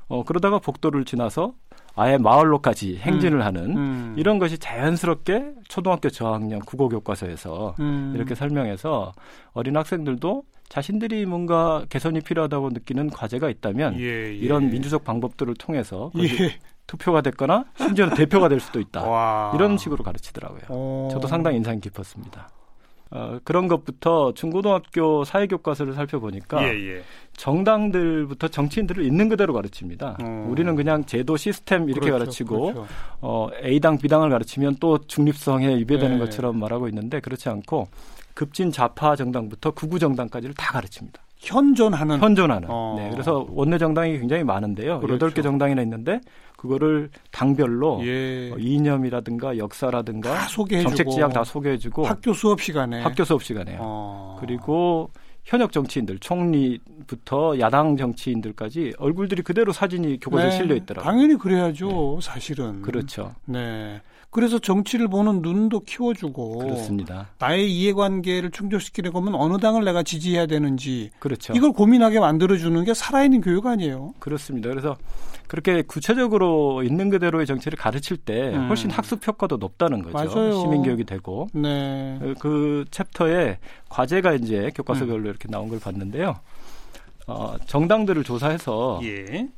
어, 0.09 0.25
그러다가 0.25 0.59
복도를 0.59 1.05
지나서 1.05 1.55
아예 1.97 2.19
마을로까지 2.19 2.99
행진을 2.99 3.41
음. 3.41 3.43
하는 3.43 3.77
음. 3.77 4.15
이런 4.17 4.39
것이 4.39 4.59
자연스럽게 4.59 5.55
초등학교 5.67 6.11
저학년 6.11 6.61
국어 6.61 6.89
교과서에서 6.89 7.75
음. 7.81 8.13
이렇게 8.15 8.35
설명해서 8.35 9.13
어린 9.53 9.77
학생들도 9.77 10.45
자신들이 10.69 11.25
뭔가 11.27 11.85
개선이 11.89 12.21
필요하다고 12.21 12.71
느끼는 12.71 13.11
과제가 13.11 13.49
있다면 13.49 13.99
예, 13.99 14.05
예. 14.05 14.35
이런 14.35 14.71
민주적 14.71 15.05
방법들을 15.05 15.55
통해서 15.55 16.11
예. 16.19 16.59
투표가 16.87 17.23
됐거나 17.23 17.65
심지어는 17.77 18.15
대표가 18.15 18.49
될 18.49 18.61
수도 18.61 18.79
있다. 18.79 19.03
와. 19.09 19.53
이런 19.55 19.79
식으로 19.79 20.05
가르치더라고요. 20.05 20.63
오. 20.69 21.09
저도 21.11 21.27
상당히 21.29 21.57
인상 21.57 21.81
깊었습니다. 21.81 22.49
어, 23.11 23.39
그런 23.45 23.69
것부터 23.69 24.33
중고등학교 24.35 25.25
사회교과서를 25.25 25.93
살펴보니까 25.93 26.63
예, 26.65 26.69
예. 26.69 27.03
정당들부터 27.37 28.49
정치인들을 28.49 29.05
있는 29.05 29.29
그대로 29.29 29.53
가르칩니다. 29.53 30.17
음. 30.23 30.51
우리는 30.51 30.75
그냥 30.75 31.05
제도 31.05 31.37
시스템 31.37 31.89
이렇게 31.89 32.07
그렇죠, 32.07 32.19
가르치고 32.19 32.61
그렇죠. 32.73 32.87
어, 33.21 33.49
A당 33.63 33.99
B당을 33.99 34.31
가르치면 34.31 34.77
또 34.81 34.99
중립성에 34.99 35.77
위배되는 35.77 36.19
네. 36.19 36.25
것처럼 36.25 36.59
말하고 36.59 36.89
있는데 36.89 37.21
그렇지 37.21 37.49
않고 37.49 37.89
급진 38.35 38.73
좌파 38.73 39.15
정당부터 39.15 39.71
구구 39.71 39.99
정당까지를 39.99 40.55
다 40.55 40.73
가르칩니다. 40.73 41.23
현존하는 41.39 42.19
현존하는. 42.19 42.69
어. 42.71 42.95
네. 42.99 43.11
그래서 43.11 43.47
원내 43.51 43.79
정당이 43.79 44.19
굉장히 44.19 44.43
많은데요. 44.43 45.01
그렇죠. 45.01 45.29
8개 45.29 45.43
정당이나 45.43 45.83
있는데 45.83 46.21
그거를 46.67 47.11
당별로 47.31 48.01
예. 48.05 48.51
어, 48.53 48.57
이념이라든가 48.59 49.57
역사라든가 49.59 50.47
정책 50.49 51.09
지향 51.11 51.31
다 51.31 51.45
소개해주고 51.45 52.05
학교 52.05 52.33
수업 52.33 52.61
시간에 52.61 53.01
학교 53.03 53.25
수업 53.25 53.43
시간에요. 53.43 53.79
어. 53.81 54.37
그리고 54.41 55.11
현역 55.45 55.71
정치인들 55.71 56.19
총리부터 56.19 57.59
야당 57.61 57.97
정치인들까지 57.97 58.95
얼굴들이 58.99 59.43
그대로 59.43 59.73
사진이 59.73 60.19
교과서에 60.21 60.51
네. 60.51 60.57
실려 60.57 60.75
있더라고요. 60.75 61.09
당연히 61.09 61.37
그래야죠. 61.37 62.19
네. 62.21 62.27
사실은 62.27 62.83
그렇죠. 62.83 63.35
네. 63.45 64.01
그래서 64.37 64.59
정치를 64.59 65.09
보는 65.09 65.41
눈도 65.41 65.81
키워주고 65.81 66.59
그렇습니다. 66.59 67.29
나의 67.39 67.73
이해관계를 67.73 68.51
충족시키는 68.51 69.11
거면 69.11 69.35
어느 69.35 69.57
당을 69.57 69.83
내가 69.83 70.03
지지해야 70.03 70.45
되는지 70.45 71.09
그렇죠. 71.19 71.55
이걸 71.55 71.73
고민하게 71.73 72.21
만들어주는 72.21 72.85
게 72.85 72.93
살아있는 72.93 73.41
교육 73.41 73.65
아니에요. 73.65 74.13
그렇습니다. 74.19 74.69
그래서 74.69 74.95
그렇게 75.47 75.81
구체적으로 75.81 76.83
있는 76.83 77.09
그대로의 77.09 77.47
정치를 77.47 77.79
가르칠 77.79 78.19
때 78.19 78.55
음. 78.55 78.69
훨씬 78.69 78.91
학습 78.91 79.27
효과도 79.27 79.57
높다는 79.57 80.03
거죠. 80.03 80.13
맞아요. 80.13 80.61
시민 80.61 80.83
교육이 80.83 81.05
되고 81.05 81.49
네. 81.55 82.21
그 82.39 82.85
챕터에 82.91 83.57
과제가 83.89 84.35
이제 84.35 84.71
교과서별로 84.75 85.21
음. 85.23 85.27
이렇게 85.29 85.49
나온 85.49 85.71
걸 85.71 85.81
봤는데요. 85.81 86.35
어, 87.27 87.57
정당들을 87.65 88.23
조사해서 88.23 89.01
예. 89.03 89.49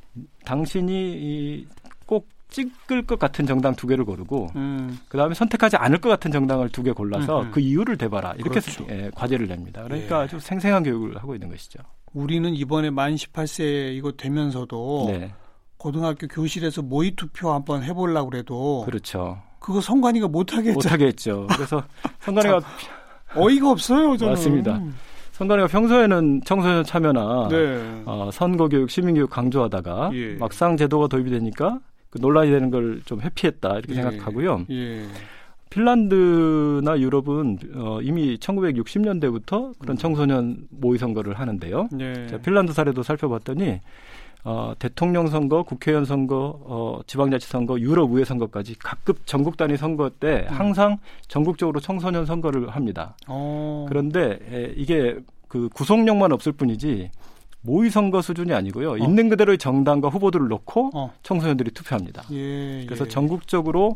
당신이 0.45 1.67
꼭 2.05 2.29
찍을 2.49 3.03
것 3.05 3.19
같은 3.19 3.45
정당 3.45 3.75
두 3.75 3.85
개를 3.87 4.05
고르고 4.05 4.49
음. 4.55 4.99
그다음에 5.07 5.33
선택하지 5.35 5.77
않을 5.77 5.99
것 5.99 6.09
같은 6.09 6.31
정당을 6.31 6.69
두 6.69 6.83
개 6.83 6.91
골라서 6.91 7.41
음 7.43 7.51
그 7.51 7.59
이유를 7.59 7.97
대봐라 7.97 8.33
이렇게 8.37 8.59
그렇죠. 8.59 8.85
예, 8.89 9.11
과제를 9.13 9.47
냅니다. 9.47 9.83
그러니까 9.83 10.19
예. 10.19 10.23
아주 10.23 10.39
생생한 10.39 10.83
교육을 10.83 11.17
하고 11.17 11.35
있는 11.35 11.49
것이죠. 11.49 11.79
우리는 12.13 12.53
이번에 12.55 12.89
만 12.89 13.13
18세 13.15 13.93
이거 13.95 14.11
되면서도 14.13 15.05
네. 15.09 15.33
고등학교 15.77 16.27
교실에서 16.27 16.81
모의 16.81 17.11
투표 17.15 17.51
한번 17.53 17.83
해보려고 17.83 18.29
그래도 18.29 18.81
그렇죠. 18.85 19.41
그거 19.59 19.79
성관이가 19.81 20.27
못하게. 20.27 20.71
못하게 20.73 21.05
했죠. 21.07 21.45
그래서 21.55 21.83
성관이가 22.21 22.61
어이가 23.35 23.69
없어요. 23.69 24.17
저는. 24.17 24.33
맞습니다. 24.33 24.81
선관위가 25.33 25.67
평소에는 25.67 26.41
청소년 26.45 26.83
참여나 26.83 27.47
네. 27.49 28.01
어, 28.05 28.29
선거교육, 28.33 28.89
시민교육 28.89 29.29
강조하다가 29.29 30.09
예. 30.13 30.33
막상 30.35 30.75
제도가 30.75 31.07
도입이 31.07 31.29
되니까 31.29 31.79
그 32.09 32.17
논란이 32.19 32.51
되는 32.51 32.69
걸 32.71 33.01
좀 33.05 33.21
회피했다 33.21 33.77
이렇게 33.79 33.91
예. 33.91 33.95
생각하고요. 33.95 34.65
예. 34.71 35.05
핀란드나 35.69 36.99
유럽은 36.99 37.59
어, 37.75 37.99
이미 38.01 38.37
1960년대부터 38.37 39.77
그런 39.79 39.95
음. 39.95 39.97
청소년 39.97 40.67
모의 40.69 40.97
선거를 40.97 41.39
하는데요. 41.39 41.89
네. 41.91 42.27
자, 42.27 42.37
핀란드 42.39 42.73
사례도 42.73 43.03
살펴봤더니 43.03 43.79
어, 44.45 44.73
대통령 44.79 45.27
선거, 45.27 45.63
국회의원 45.63 46.05
선거, 46.05 46.59
어, 46.63 47.01
지방자치 47.05 47.47
선거, 47.47 47.79
유럽 47.79 48.11
의회 48.11 48.23
선거까지 48.23 48.79
각급 48.79 49.27
전국 49.27 49.57
단위 49.57 49.77
선거 49.77 50.09
때 50.09 50.47
음. 50.49 50.55
항상 50.55 50.97
전국적으로 51.27 51.79
청소년 51.79 52.25
선거를 52.25 52.69
합니다. 52.69 53.15
오. 53.27 53.33
어. 53.33 53.85
그런데 53.89 54.39
에, 54.51 54.73
이게 54.75 55.19
그 55.47 55.69
구속력만 55.69 56.31
없을 56.31 56.51
뿐이지 56.51 57.11
모의 57.61 57.89
선거 57.89 58.21
수준이 58.21 58.53
아니고요. 58.53 58.91
어. 58.91 58.97
있는 58.97 59.29
그대로의 59.29 59.57
정당과 59.57 60.09
후보들을 60.09 60.47
놓고 60.47 60.91
어. 60.93 61.13
청소년들이 61.23 61.71
투표합니다. 61.71 62.23
예, 62.31 62.85
그래서 62.85 63.05
예. 63.05 63.09
전국적으로 63.09 63.95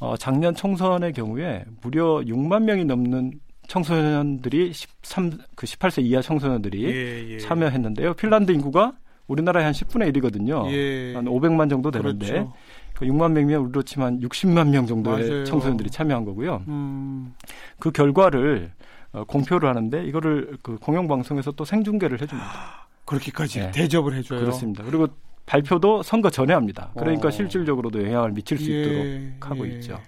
어, 0.00 0.16
작년 0.16 0.54
총선의 0.54 1.12
경우에 1.12 1.64
무려 1.82 2.20
6만 2.20 2.64
명이 2.64 2.84
넘는 2.84 3.32
청소년들이 3.68 4.72
13, 4.72 5.38
그 5.54 5.66
18세 5.66 6.04
이하 6.04 6.20
청소년들이 6.20 6.84
예, 6.84 7.34
예. 7.34 7.38
참여했는데요. 7.38 8.14
핀란드 8.14 8.52
인구가 8.52 8.92
우리나라의 9.26 9.64
한 9.64 9.72
10분의 9.72 10.14
1이거든요. 10.14 10.70
예. 10.70 11.14
한 11.14 11.24
500만 11.24 11.70
정도 11.70 11.90
되는데 11.90 12.26
그렇죠. 12.26 12.52
그 12.94 13.06
6만 13.06 13.32
명이면 13.32 13.60
우리로 13.62 13.82
치면 13.82 14.20
60만 14.20 14.68
명 14.68 14.86
정도의 14.86 15.28
맞아요. 15.28 15.44
청소년들이 15.44 15.90
참여한 15.90 16.24
거고요. 16.24 16.62
음. 16.68 17.34
그 17.78 17.90
결과를 17.90 18.72
어, 19.12 19.24
공표를 19.24 19.68
하는데 19.68 20.04
이거를 20.04 20.58
그 20.62 20.76
공영방송에서 20.76 21.52
또 21.52 21.64
생중계를 21.64 22.20
해줍니다. 22.20 22.83
그렇게까지 23.04 23.60
네. 23.60 23.70
대접을 23.72 24.14
해줘요. 24.14 24.40
그렇습니다. 24.40 24.82
그리고 24.84 25.08
발표도 25.46 26.02
선거 26.02 26.30
전에 26.30 26.54
합니다. 26.54 26.90
그러니까 26.96 27.28
어. 27.28 27.30
실질적으로도 27.30 28.02
영향을 28.04 28.32
미칠 28.32 28.58
수 28.58 28.70
예, 28.70 28.80
있도록 28.80 29.50
하고 29.50 29.68
예. 29.68 29.72
있죠. 29.74 30.00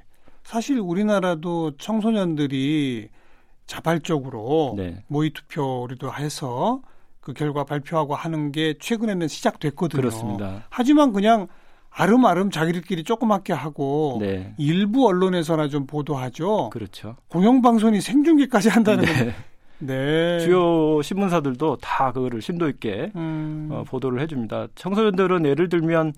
사실 0.45 0.79
우리나라도 0.79 1.77
청소년들이 1.77 3.09
자발적으로 3.67 4.75
네. 4.77 5.03
모의 5.09 5.31
투표를 5.31 5.99
해서 6.19 6.81
그 7.21 7.33
결과 7.33 7.65
발표하고 7.65 8.15
하는 8.15 8.53
게 8.53 8.75
최근에는 8.81 9.27
시작됐거든요. 9.27 10.01
그렇습니다. 10.01 10.65
하지만 10.71 11.13
그냥 11.13 11.49
아름아름 11.91 12.51
자기들끼리 12.51 13.05
조그맣게 13.05 13.53
하고 13.53 14.19
네. 14.21 14.55
일부 14.59 15.09
언론에서나 15.09 15.69
좀 15.69 15.87
보도하죠. 15.87 16.71
그렇죠. 16.71 17.17
공영방송이 17.29 18.01
생중계까지 18.01 18.69
한다는 18.69 19.05
네. 19.05 19.35
네. 19.79 20.41
주요 20.41 21.03
신문사들도 21.03 21.77
다 21.77 22.13
그거를 22.13 22.41
심도 22.41 22.69
있게 22.69 23.13
음. 23.17 23.69
어, 23.71 23.85
보도를 23.87 24.21
해줍니다. 24.21 24.69
청소년들은 24.75 25.45
예를 25.45 25.69
들면 25.69 26.13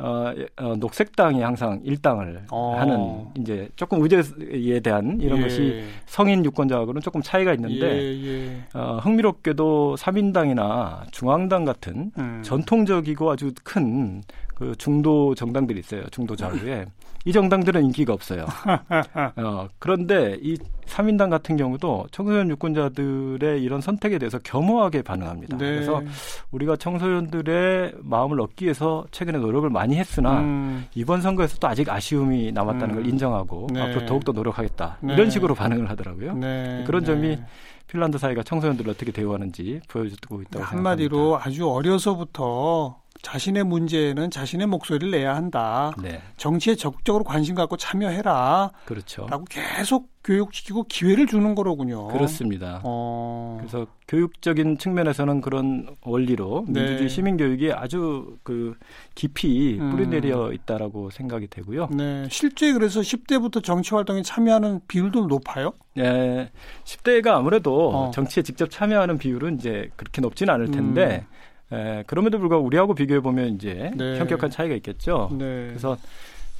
어, 0.00 0.32
어, 0.58 0.76
녹색당이 0.76 1.42
항상 1.42 1.80
일당을 1.82 2.44
어. 2.52 2.76
하는 2.78 3.26
이제 3.36 3.68
조금 3.74 4.00
의제에 4.00 4.78
대한 4.78 5.20
이런 5.20 5.38
예. 5.38 5.42
것이 5.42 5.84
성인 6.06 6.44
유권자하고는 6.44 7.00
조금 7.00 7.20
차이가 7.20 7.52
있는데 7.54 8.00
예, 8.00 8.26
예. 8.26 8.64
어, 8.74 8.98
흥미롭게도 9.02 9.96
삼인당이나 9.96 11.06
중앙당 11.10 11.64
같은 11.64 12.12
음. 12.16 12.42
전통적이고 12.44 13.30
아주 13.30 13.52
큰 13.64 14.22
그 14.58 14.74
중도 14.76 15.36
정당들이 15.36 15.78
있어요. 15.78 16.02
중도 16.10 16.34
좌우에. 16.34 16.84
이 17.28 17.32
정당들은 17.32 17.84
인기가 17.84 18.14
없어요. 18.14 18.46
어, 19.36 19.68
그런데 19.78 20.38
이 20.40 20.56
3인당 20.86 21.28
같은 21.28 21.58
경우도 21.58 22.06
청소년 22.10 22.48
유권자들의 22.48 23.62
이런 23.62 23.82
선택에 23.82 24.16
대해서 24.16 24.38
겸허하게 24.38 25.02
반응합니다. 25.02 25.58
네. 25.58 25.74
그래서 25.74 26.00
우리가 26.52 26.76
청소년들의 26.76 27.96
마음을 27.98 28.40
얻기 28.40 28.64
위해서 28.64 29.04
최근에 29.10 29.36
노력을 29.40 29.68
많이 29.68 29.96
했으나 29.96 30.40
음. 30.40 30.86
이번 30.94 31.20
선거에서도 31.20 31.68
아직 31.68 31.90
아쉬움이 31.90 32.52
남았다는 32.52 32.94
음. 32.94 33.02
걸 33.02 33.06
인정하고 33.06 33.66
네. 33.74 33.82
앞으로 33.82 34.06
더욱더 34.06 34.32
노력하겠다. 34.32 34.96
네. 35.02 35.12
이런 35.12 35.28
식으로 35.28 35.54
반응을 35.54 35.90
하더라고요. 35.90 36.32
네. 36.32 36.82
그런 36.86 37.04
점이 37.04 37.28
네. 37.36 37.44
핀란드 37.88 38.18
사회가 38.18 38.42
청소년들을 38.42 38.90
어떻게 38.90 39.10
대우하는지 39.12 39.80
보여주고 39.88 40.42
있다고 40.42 40.64
한마디로 40.64 41.16
생각합니다. 41.16 41.48
아주 41.48 41.68
어려서부터 41.68 43.02
자신의 43.22 43.64
문제는 43.64 44.30
자신의 44.30 44.66
목소리를 44.68 45.10
내야 45.10 45.34
한다. 45.34 45.92
네. 46.00 46.22
정치에 46.36 46.76
적극적으로 46.76 47.24
관심 47.24 47.54
갖고 47.54 47.76
참여해라. 47.76 48.70
그렇죠. 48.84 49.26
라고 49.28 49.44
계속 49.44 50.10
교육시키고 50.28 50.84
기회를 50.84 51.26
주는 51.26 51.54
거로군요. 51.54 52.08
그렇습니다. 52.08 52.82
어... 52.84 53.56
그래서 53.58 53.86
교육적인 54.06 54.76
측면에서는 54.76 55.40
그런 55.40 55.86
원리로 56.02 56.66
네. 56.68 56.80
민주주의 56.82 57.08
시민 57.08 57.38
교육이 57.38 57.72
아주 57.72 58.36
그 58.42 58.74
깊이 59.14 59.78
음. 59.80 59.90
뿌리내려 59.90 60.52
있다라고 60.52 61.08
생각이 61.08 61.46
되고요. 61.46 61.88
네. 61.92 62.26
실제 62.30 62.74
그래서 62.74 63.00
10대부터 63.00 63.64
정치 63.64 63.94
활동에 63.94 64.20
참여하는 64.20 64.82
비율도 64.86 65.26
높아요? 65.28 65.72
네. 65.94 66.50
10대가 66.84 67.28
아무래도 67.28 67.90
어. 67.94 68.10
정치에 68.10 68.42
직접 68.42 68.70
참여하는 68.70 69.16
비율은 69.16 69.56
이제 69.56 69.90
그렇게 69.96 70.20
높지는 70.20 70.52
않을 70.52 70.70
텐데 70.70 71.26
음. 71.72 71.76
에, 71.76 72.04
그럼에도 72.06 72.38
불구하고 72.38 72.66
우리하고 72.66 72.94
비교해 72.94 73.20
보면 73.20 73.54
이제 73.54 73.90
네. 73.96 74.18
현격한 74.18 74.50
차이가 74.50 74.74
있겠죠. 74.74 75.30
네. 75.32 75.68
그래서 75.68 75.96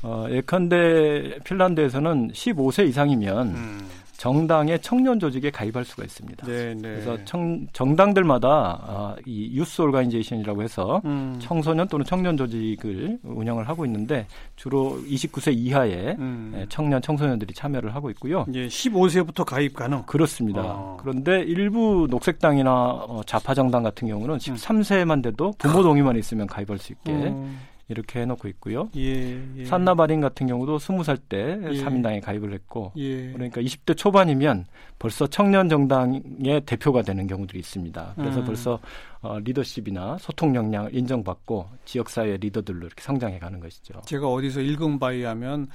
어, 0.03 0.27
예컨대 0.31 1.39
핀란드에서는 1.45 2.33
15세 2.33 2.89
이상이면 2.89 3.49
음. 3.49 3.89
정당의 4.19 4.81
청년 4.83 5.21
조직에 5.21 5.49
가입할 5.51 5.85
수가 5.85 6.03
있습니다. 6.03 6.45
네, 6.45 6.75
네. 6.75 6.81
그래서 6.81 7.17
청, 7.25 7.67
정당들마다 7.73 8.49
아, 8.49 9.17
이 9.25 9.57
유스 9.57 9.81
오르가니제이션이라고 9.83 10.63
해서 10.63 11.01
음. 11.05 11.39
청소년 11.41 11.87
또는 11.87 12.05
청년 12.05 12.37
조직을 12.37 13.21
운영을 13.23 13.69
하고 13.69 13.87
있는데 13.87 14.27
주로 14.57 15.01
29세 15.09 15.57
이하의 15.57 16.17
음. 16.19 16.53
예, 16.57 16.67
청년 16.69 17.01
청소년들이 17.01 17.55
참여를 17.55 17.95
하고 17.95 18.11
있고요. 18.11 18.45
예, 18.55 18.67
15세부터 18.67 19.45
가입 19.45 19.77
가능. 19.77 20.03
그렇습니다. 20.03 20.63
아. 20.63 20.97
그런데 21.01 21.43
일부 21.43 22.09
녹색당이나 22.11 22.73
어, 22.73 23.21
좌파 23.25 23.55
정당 23.55 23.85
같은 23.85 24.09
경우는 24.09 24.39
13세만 24.39 25.23
돼도 25.23 25.55
부모 25.59 25.81
동의만 25.85 26.17
있으면 26.17 26.49
가입할 26.49 26.79
수 26.79 26.93
있게 26.93 27.13
음. 27.13 27.57
이렇게 27.89 28.21
해놓고 28.21 28.49
있고요. 28.49 28.91
예, 28.97 29.43
예. 29.57 29.65
산나바린 29.65 30.21
같은 30.21 30.47
경우도 30.47 30.77
20살 30.79 31.19
때 31.29 31.59
예. 31.63 31.83
3인당에 31.83 32.23
가입을 32.23 32.53
했고 32.53 32.93
예. 32.97 33.33
그러니까 33.33 33.63
20대 33.63 33.97
초반이면 33.97 34.67
벌써 34.99 35.27
청년 35.27 35.69
정당의 35.69 36.63
대표가 36.67 37.03
되는 37.03 37.27
경우들이 37.27 37.59
있습니다. 37.59 38.13
그래서 38.17 38.41
음. 38.41 38.45
벌써 38.45 38.79
어, 39.21 39.39
리더십이나 39.39 40.19
소통 40.19 40.55
역량을 40.55 40.95
인정받고 40.95 41.67
지역사회 41.87 42.37
리더들로 42.37 42.87
이렇게 42.87 43.03
성장해 43.03 43.39
가는 43.39 43.59
것이죠. 43.59 44.03
제가 44.05 44.29
어디서 44.29 44.61
읽은 44.61 44.99
바에 44.99 45.25
하면 45.25 45.69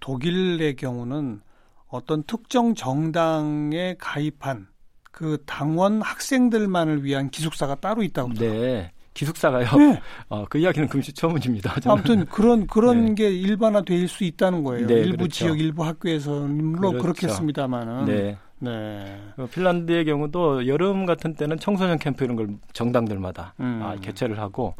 독일의 0.00 0.76
경우는 0.76 1.40
어떤 1.88 2.22
특정 2.24 2.74
정당에 2.74 3.96
가입한 3.98 4.68
그 5.10 5.42
당원 5.46 6.02
학생들만을 6.02 7.02
위한 7.02 7.30
기숙사가 7.30 7.76
따로 7.76 8.02
있다고 8.02 8.34
네. 8.34 8.92
기숙사가요. 9.16 9.66
네. 9.78 10.00
어, 10.28 10.44
그 10.48 10.58
이야기는 10.58 10.88
금시초문입니다. 10.88 11.80
저는. 11.80 11.92
아무튼 11.92 12.26
그런 12.26 12.66
그런 12.66 13.06
네. 13.06 13.14
게 13.14 13.30
일반화될 13.30 14.06
수 14.08 14.24
있다는 14.24 14.62
거예요. 14.62 14.86
네, 14.86 14.94
일부 14.94 15.16
그렇죠. 15.16 15.30
지역 15.30 15.58
일부 15.58 15.84
학교에서는 15.84 16.64
물론 16.64 16.98
그렇죠. 16.98 17.02
그렇겠습니다만은. 17.02 18.04
네. 18.04 18.38
네. 18.58 19.20
그 19.36 19.46
핀란드의 19.46 20.06
경우도 20.06 20.66
여름 20.66 21.04
같은 21.04 21.34
때는 21.34 21.58
청소년 21.58 21.98
캠프 21.98 22.24
이런 22.24 22.36
걸 22.36 22.48
정당들마다 22.72 23.52
음. 23.60 23.80
아, 23.82 23.96
개최를 23.96 24.38
하고 24.38 24.74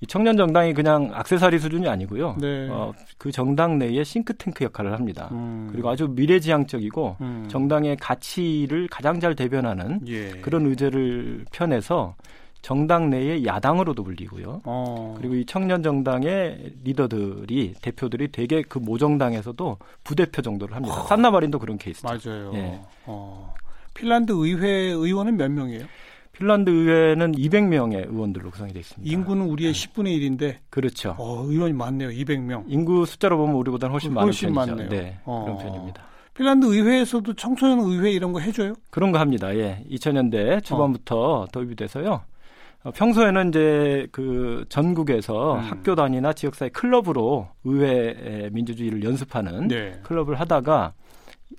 이 0.00 0.06
청년 0.06 0.36
정당이 0.36 0.74
그냥 0.74 1.10
악세사리 1.14 1.58
수준이 1.58 1.88
아니고요. 1.88 2.36
네. 2.38 2.68
어, 2.70 2.92
그 3.16 3.32
정당 3.32 3.78
내에 3.78 4.04
싱크탱크 4.04 4.64
역할을 4.64 4.92
합니다. 4.92 5.30
음. 5.32 5.68
그리고 5.72 5.88
아주 5.88 6.08
미래지향적이고 6.08 7.16
음. 7.22 7.46
정당의 7.48 7.96
가치를 7.96 8.88
가장 8.88 9.18
잘 9.18 9.34
대변하는 9.34 10.00
예. 10.08 10.32
그런 10.42 10.66
의제를 10.66 11.46
펴내서 11.52 12.14
정당 12.62 13.10
내의 13.10 13.44
야당으로도 13.44 14.04
불리고요. 14.04 14.62
어. 14.64 15.14
그리고 15.18 15.34
이 15.34 15.44
청년 15.44 15.82
정당의 15.82 16.72
리더들이 16.84 17.74
대표들이 17.82 18.28
대개 18.28 18.62
그 18.62 18.78
모정당에서도 18.78 19.76
부대표 20.04 20.42
정도를 20.42 20.76
합니다. 20.76 20.94
어. 21.02 21.06
산나바린도 21.06 21.58
그런 21.58 21.76
케이스죠. 21.76 22.08
맞아요. 22.08 22.52
예. 22.54 22.80
어. 23.06 23.52
핀란드 23.94 24.32
의회 24.32 24.68
의원은 24.68 25.36
몇 25.36 25.50
명이에요? 25.50 25.84
핀란드 26.32 26.70
의회는 26.70 27.32
200명의 27.32 28.08
의원들로 28.10 28.50
구성이 28.50 28.72
되어 28.72 28.80
있습니다. 28.80 29.12
인구는 29.12 29.46
우리의 29.46 29.72
네. 29.74 29.86
10분의 29.88 30.18
1인데. 30.18 30.56
그렇죠. 30.70 31.14
어, 31.18 31.42
의원이 31.44 31.74
많네요. 31.74 32.08
200명. 32.08 32.64
인구 32.68 33.04
숫자로 33.04 33.36
보면 33.36 33.56
우리보다는 33.56 33.92
훨씬, 33.92 34.16
훨씬 34.16 34.54
많은 34.54 34.76
편이죠. 34.76 34.88
많네요. 34.94 35.02
네, 35.02 35.18
어. 35.24 35.42
그런 35.44 35.58
편입니다. 35.58 36.02
핀란드 36.34 36.66
의회에서도 36.66 37.34
청소년 37.34 37.80
의회 37.80 38.10
이런 38.12 38.32
거 38.32 38.40
해줘요? 38.40 38.72
그런 38.90 39.12
거 39.12 39.18
합니다. 39.18 39.54
예, 39.54 39.84
2000년대 39.90 40.64
초반부터 40.64 41.16
어. 41.42 41.46
도입이 41.52 41.76
돼서요. 41.76 42.22
어, 42.84 42.90
평소에는 42.90 43.48
이제 43.48 44.06
그 44.10 44.64
전국에서 44.68 45.54
음. 45.54 45.60
학교 45.60 45.94
단위나 45.94 46.32
지역사회 46.32 46.70
클럽으로 46.70 47.48
의회 47.64 48.50
민주주의를 48.52 49.04
연습하는 49.04 49.68
네. 49.68 50.00
클럽을 50.02 50.40
하다가 50.40 50.92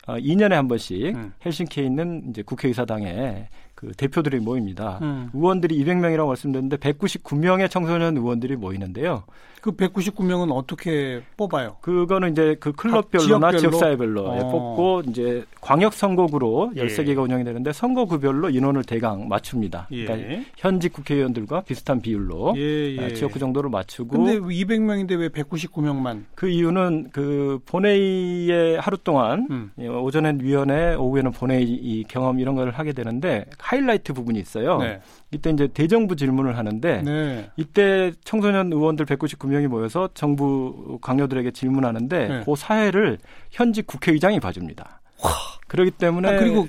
어, 0.08 0.16
2년에 0.16 0.52
한 0.52 0.68
번씩 0.68 1.16
음. 1.16 1.34
헬싱키에 1.46 1.86
있는 1.86 2.24
이제 2.30 2.42
국회의사당에 2.42 3.48
그 3.76 3.92
대표들이 3.94 4.40
모입니다. 4.40 5.00
음. 5.02 5.30
의원들이 5.34 5.78
200명이라고 5.84 6.28
말씀드렸는데 6.28 6.78
199명의 6.78 7.70
청소년 7.70 8.18
의원들이 8.18 8.56
모이는데요. 8.56 9.24
그 9.64 9.72
199명은 9.72 10.52
어떻게 10.52 11.22
뽑아요? 11.38 11.78
그거는 11.80 12.34
이제 12.34 12.58
그 12.60 12.74
클럽별로나 12.74 13.56
지역사회별로 13.58 14.26
어. 14.26 14.52
뽑고 14.52 15.04
이제 15.08 15.46
광역 15.62 15.94
선거구로 15.94 16.74
13개가 16.76 17.08
예. 17.08 17.14
운영이 17.14 17.46
되는데 17.46 17.72
선거구별로 17.72 18.50
인원을 18.50 18.84
대강 18.84 19.30
맞춥니다. 19.30 19.88
예. 19.94 20.04
그러니까 20.04 20.44
현직 20.58 20.92
국회의원들과 20.92 21.62
비슷한 21.62 22.02
비율로 22.02 22.56
예, 22.58 22.98
예. 22.98 23.06
아, 23.06 23.14
지역구 23.14 23.40
정도를 23.40 23.70
맞추고 23.70 24.10
근데 24.10 24.38
200명인데 24.38 25.18
왜 25.18 25.30
199명만? 25.30 26.26
그 26.36 26.50
이유는 26.50 27.12
그 27.14 27.62
본회의에 27.66 28.76
하루 28.80 28.98
동안 28.98 29.48
음. 29.50 29.72
예, 29.80 29.88
오전엔 29.88 30.42
위원회, 30.42 30.96
오후에는 30.96 31.32
본회의 31.32 32.04
경험 32.10 32.42
이런 32.42 32.56
걸 32.56 32.72
하게 32.72 32.92
되는데 32.92 33.46
하이라이트 33.60 34.12
부분이 34.12 34.38
있어요. 34.40 34.80
네. 34.80 35.00
이때 35.32 35.50
이제 35.50 35.68
대정부 35.68 36.16
질문을 36.16 36.58
하는데 36.58 37.02
네. 37.02 37.50
이때 37.58 38.12
청소년 38.24 38.72
의원들 38.72 39.06
199명 39.06 39.53
이 39.62 39.68
모여서 39.68 40.10
정부 40.14 40.98
강요들에게 41.02 41.52
질문하는데 41.52 42.28
네. 42.28 42.44
그 42.46 42.56
사회를 42.56 43.18
현직 43.52 43.88
국회의장이 43.88 44.40
봐줍니다. 44.40 45.02
와. 45.24 45.32
그렇기 45.68 45.92
때문에 45.92 46.30
아, 46.30 46.38
그리고 46.38 46.68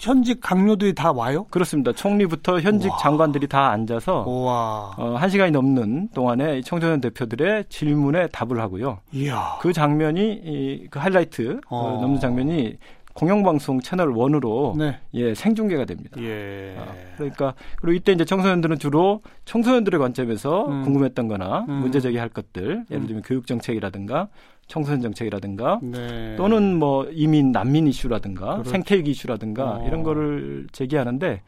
현직 0.00 0.40
강요들이 0.40 0.94
다 0.94 1.12
와요? 1.12 1.44
그렇습니다. 1.50 1.92
총리부터 1.92 2.60
현직 2.60 2.88
우와. 2.88 2.96
장관들이 2.98 3.46
다 3.46 3.68
앉아서 3.70 4.24
어, 4.96 5.16
한 5.16 5.28
시간이 5.28 5.50
넘는 5.50 6.08
동안에 6.14 6.62
청소년 6.62 7.00
대표들의 7.02 7.66
질문에 7.68 8.28
답을 8.28 8.58
하고요. 8.60 9.00
이야. 9.12 9.58
그 9.60 9.74
장면이 9.74 10.40
이, 10.44 10.86
그 10.90 10.98
하이라이트 10.98 11.60
어. 11.68 11.98
넘는 12.00 12.20
장면이 12.20 12.78
공영방송 13.16 13.80
채널 13.80 14.10
원으로 14.10 14.74
네. 14.78 14.98
예 15.14 15.34
생중계가 15.34 15.86
됩니다. 15.86 16.20
예. 16.20 16.76
아, 16.78 16.92
그러니까 17.16 17.54
그리고 17.76 17.94
이때 17.94 18.12
이제 18.12 18.24
청소년들은 18.24 18.78
주로 18.78 19.22
청소년들의 19.46 19.98
관점에서 19.98 20.66
음. 20.66 20.84
궁금했던거나 20.84 21.66
음. 21.68 21.74
문제 21.74 21.98
제기할 21.98 22.28
것들 22.28 22.84
예를 22.90 23.04
음. 23.04 23.06
들면 23.06 23.22
교육 23.22 23.46
정책이라든가 23.46 24.28
청소년 24.66 25.00
정책이라든가 25.00 25.80
네. 25.82 26.36
또는 26.36 26.78
뭐 26.78 27.08
이민 27.10 27.52
난민 27.52 27.86
이슈라든가 27.86 28.52
그렇죠. 28.54 28.70
생태육 28.70 29.08
이슈라든가 29.08 29.76
어. 29.76 29.86
이런 29.86 30.02
거를 30.02 30.66
제기하는데 30.72 31.40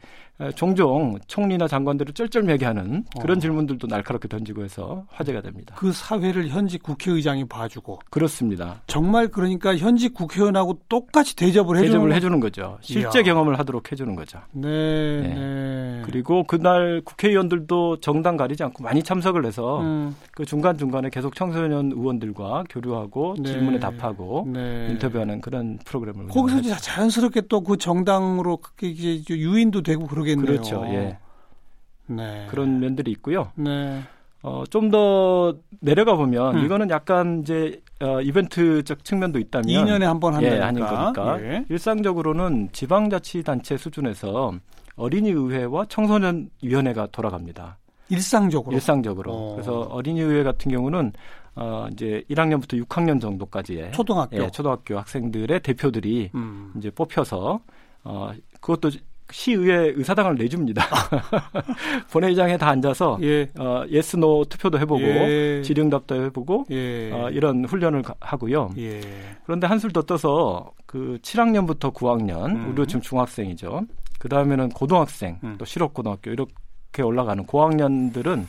종종 0.55 1.17
총리나 1.27 1.67
장관들을 1.67 2.13
쩔쩔매게 2.13 2.65
하는 2.65 3.03
그런 3.21 3.37
어. 3.37 3.39
질문들도 3.39 3.87
날카롭게 3.87 4.27
던지고 4.27 4.63
해서 4.63 5.05
화제가 5.09 5.41
됩니다. 5.41 5.75
그 5.77 5.91
사회를 5.91 6.49
현직 6.49 6.83
국회의장이 6.83 7.45
봐주고 7.47 7.99
그렇습니다. 8.09 8.81
정말 8.87 9.27
그러니까 9.27 9.75
현직 9.77 10.13
국회의원하고 10.13 10.79
똑같이 10.89 11.35
대접을 11.35 11.77
해주는 11.77 11.91
대접을 11.91 12.13
해주는 12.13 12.39
거죠. 12.39 12.77
실제 12.81 13.19
이야. 13.19 13.23
경험을 13.23 13.59
하도록 13.59 13.91
해주는 13.91 14.15
거죠. 14.15 14.39
네, 14.51 15.21
네. 15.21 15.33
네. 15.33 16.01
그리고 16.05 16.43
그날 16.43 17.01
국회의원들도 17.03 17.99
정당 17.99 18.37
가리지 18.37 18.63
않고 18.63 18.83
많이 18.83 19.03
참석을 19.03 19.45
해서 19.45 19.81
음. 19.81 20.15
그 20.31 20.45
중간 20.45 20.77
중간에 20.77 21.09
계속 21.09 21.35
청소년 21.35 21.91
의원들과 21.91 22.63
교류하고 22.69 23.35
네. 23.39 23.51
질문에 23.51 23.79
답하고 23.79 24.47
네. 24.51 24.87
인터뷰하는 24.91 25.41
그런 25.41 25.77
프로그램을 25.85 26.27
거기서 26.27 26.75
자연스럽게 26.77 27.41
또 27.47 27.59
그 27.69 27.77
정당으로 27.77 28.57
이제 28.81 29.21
유인도 29.29 29.83
되고 29.83 30.07
그러게. 30.07 30.28
모르겠네요. 30.35 30.45
그렇죠. 30.45 30.85
예. 30.93 31.17
네. 32.07 32.47
그런 32.49 32.79
면들이 32.79 33.11
있고요. 33.11 33.51
네. 33.55 34.01
어, 34.41 34.63
좀 34.69 34.89
더 34.89 35.53
내려가 35.81 36.15
보면 36.15 36.57
음. 36.57 36.65
이거는 36.65 36.89
약간 36.89 37.41
이제 37.41 37.81
어, 38.01 38.21
이벤트적 38.21 39.03
측면도 39.03 39.37
있다면 39.39 39.67
2년에 39.67 40.03
한번 40.03 40.33
한다니까. 40.33 40.55
예, 40.57 40.61
하는 40.61 40.81
거니까. 40.85 41.41
예. 41.41 41.65
일상적으로는 41.69 42.69
지방자치단체 42.71 43.77
수준에서 43.77 44.53
어린이의회와 44.95 45.85
청소년위원회가 45.85 47.07
돌아갑니다. 47.11 47.77
일상적으로. 48.09 48.73
일상적으로. 48.73 49.31
어. 49.33 49.51
그래서 49.53 49.81
어린이의회 49.81 50.43
같은 50.43 50.71
경우는 50.71 51.11
어 51.55 51.87
이제 51.91 52.23
1학년부터 52.29 52.81
6학년 52.85 53.19
정도까지의 53.19 53.91
초등학교 53.91 54.37
예, 54.37 54.49
초등학교 54.49 54.97
학생들의 54.97 55.59
대표들이 55.59 56.31
음. 56.33 56.71
이제 56.77 56.89
뽑혀서 56.89 57.59
어 58.05 58.31
그것도 58.61 58.91
시의회 59.31 59.93
의사당을 59.95 60.35
내줍니다. 60.35 60.83
본회의장에 62.11 62.57
다 62.57 62.69
앉아서 62.69 63.17
예. 63.21 63.49
어, 63.57 63.83
yes 63.89 64.17
no 64.17 64.43
투표도 64.45 64.79
해보고 64.79 65.01
예. 65.01 65.61
질의응답도 65.63 66.23
해보고 66.25 66.65
예. 66.71 67.11
어, 67.11 67.29
이런 67.29 67.65
훈련을 67.65 68.01
가, 68.01 68.15
하고요. 68.19 68.71
예. 68.77 69.01
그런데 69.45 69.67
한술 69.67 69.91
더 69.91 70.01
떠서 70.01 70.71
그 70.85 71.17
7학년부터 71.21 71.93
9학년 71.93 72.47
음. 72.55 72.73
우리 72.75 72.87
지금 72.87 73.01
중학생이죠. 73.01 73.81
그 74.17 74.29
다음에는 74.29 74.69
고등학생 74.69 75.39
음. 75.43 75.55
또 75.57 75.65
실업고등학교 75.65 76.31
이렇게 76.31 77.03
올라가는 77.03 77.43
고학년들은 77.45 78.47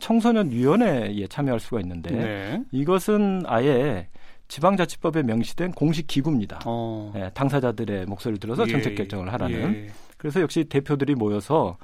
청소년 0.00 0.50
위원회에 0.50 1.26
참여할 1.28 1.60
수가 1.60 1.80
있는데 1.80 2.10
네. 2.10 2.62
이것은 2.72 3.42
아예 3.46 4.08
지방자치법에 4.48 5.22
명시된 5.22 5.72
공식 5.72 6.06
기구입니다. 6.06 6.60
어. 6.66 7.12
예, 7.16 7.30
당사자들의 7.34 8.06
목소리를 8.06 8.40
들어서 8.40 8.66
예. 8.66 8.72
정책 8.72 8.96
결정을 8.96 9.32
하라는. 9.32 9.74
예. 9.74 9.90
그래서 10.20 10.42
역시 10.42 10.64
대표들이 10.64 11.14
모여서 11.14 11.78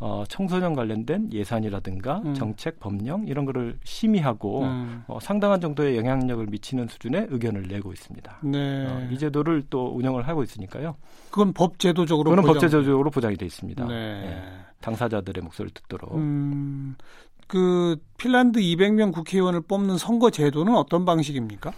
어, 0.00 0.24
청소년 0.26 0.74
관련된 0.74 1.30
예산이라든가 1.30 2.22
음. 2.24 2.34
정책, 2.34 2.80
법령 2.80 3.28
이런 3.28 3.44
거를 3.44 3.78
심의하고 3.84 4.62
음. 4.62 5.04
어, 5.06 5.18
상당한 5.20 5.60
정도의 5.60 5.98
영향력을 5.98 6.46
미치는 6.46 6.88
수준의 6.88 7.26
의견을 7.28 7.68
내고 7.68 7.92
있습니다. 7.92 8.38
네. 8.44 8.86
어, 8.86 9.08
이 9.10 9.18
제도를 9.18 9.64
또 9.68 9.94
운영을 9.94 10.26
하고 10.26 10.42
있으니까요. 10.42 10.96
그건 11.30 11.52
법제도적으로 11.52 12.30
그건 12.30 12.42
보장... 12.46 12.54
법제도적으로 12.62 13.10
보장이 13.10 13.36
돼 13.36 13.44
있습니다. 13.44 13.86
네. 13.86 13.94
네. 14.22 14.42
당사자들의 14.80 15.44
목소리를 15.44 15.74
듣도록. 15.74 16.16
음, 16.16 16.96
그 17.46 17.96
핀란드 18.16 18.58
200명 18.58 19.12
국회의원을 19.12 19.60
뽑는 19.60 19.98
선거 19.98 20.30
제도는 20.30 20.74
어떤 20.74 21.04
방식입니까? 21.04 21.72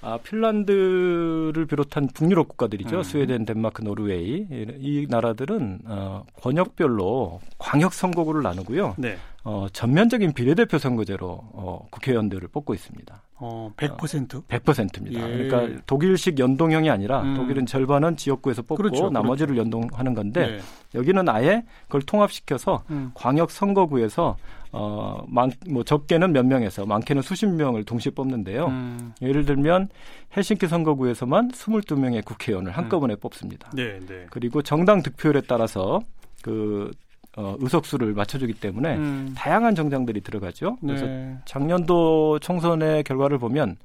아, 0.00 0.18
핀란드를 0.22 1.66
비롯한 1.66 2.08
북유럽 2.08 2.48
국가들이죠. 2.48 2.98
음. 2.98 3.02
스웨덴, 3.02 3.44
덴마크, 3.44 3.82
노르웨이 3.82 4.46
이 4.78 5.06
나라들은 5.08 5.80
어, 5.86 6.24
권역별로 6.40 7.40
광역 7.58 7.92
선거구를 7.92 8.42
나누고요. 8.42 8.94
네. 8.98 9.16
어, 9.50 9.66
전면적인 9.72 10.34
비례대표 10.34 10.76
선거제로 10.76 11.40
어, 11.54 11.86
국회의원들을 11.90 12.48
뽑고 12.48 12.74
있습니다. 12.74 13.22
어, 13.36 13.72
100%? 13.78 14.34
어, 14.34 14.42
100%입니다. 14.46 15.26
예. 15.26 15.48
그러니까 15.48 15.82
독일식 15.86 16.38
연동형이 16.38 16.90
아니라 16.90 17.22
음. 17.22 17.34
독일은 17.34 17.64
절반은 17.64 18.18
지역구에서 18.18 18.60
뽑고 18.60 18.76
그렇죠, 18.76 19.08
나머지를 19.08 19.54
그렇죠. 19.54 19.62
연동하는 19.62 20.12
건데 20.12 20.46
네. 20.46 20.58
여기는 20.94 21.26
아예 21.30 21.64
그걸 21.86 22.02
통합시켜서 22.02 22.84
음. 22.90 23.10
광역 23.14 23.50
선거구에서 23.50 24.36
어, 24.70 25.24
많, 25.26 25.50
뭐 25.70 25.82
적게는 25.82 26.34
몇 26.34 26.44
명에서 26.44 26.84
많게는 26.84 27.22
수십 27.22 27.46
명을 27.46 27.84
동시에 27.84 28.12
뽑는데요. 28.12 28.66
음. 28.66 29.14
예를 29.22 29.46
들면 29.46 29.88
헬싱키 30.36 30.66
선거구에서만 30.66 31.52
22명의 31.52 32.22
국회의원을 32.22 32.72
한꺼번에 32.72 33.14
음. 33.14 33.16
뽑습니다. 33.18 33.70
네, 33.74 33.98
네. 34.00 34.26
그리고 34.28 34.60
정당 34.60 35.02
득표율에 35.02 35.40
따라서 35.48 36.00
그 36.42 36.90
어, 37.38 37.56
의석수를 37.60 38.14
맞춰주기 38.14 38.54
때문에 38.54 38.96
음. 38.96 39.32
다양한 39.36 39.76
정당들이 39.76 40.22
들어가죠. 40.22 40.76
그래서 40.80 41.06
네. 41.06 41.38
작년도 41.44 42.40
총선의 42.40 43.04
결과를 43.04 43.38
보면 43.38 43.76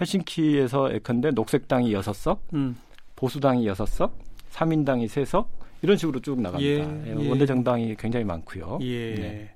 헬싱키에서 0.00 0.92
예컨대 0.92 1.30
녹색당이 1.30 1.94
6석, 1.94 2.38
음. 2.54 2.76
보수당이 3.14 3.64
6석, 3.68 4.10
3인당이 4.50 5.06
3석 5.06 5.46
이런 5.82 5.96
식으로 5.96 6.18
쭉 6.18 6.40
나갑니다. 6.40 6.68
예, 6.68 7.06
예. 7.06 7.28
원내 7.28 7.46
정당이 7.46 7.94
굉장히 7.96 8.24
많고요. 8.24 8.80
예. 8.82 9.14
네. 9.14 9.50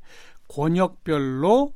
권역별로 0.47 1.73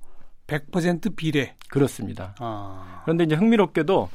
100% 0.47 1.17
비례. 1.17 1.57
그렇습니다. 1.69 2.37
아. 2.39 3.03
그런데 3.05 3.25
이제 3.25 3.35
흥미롭게도 3.35 4.09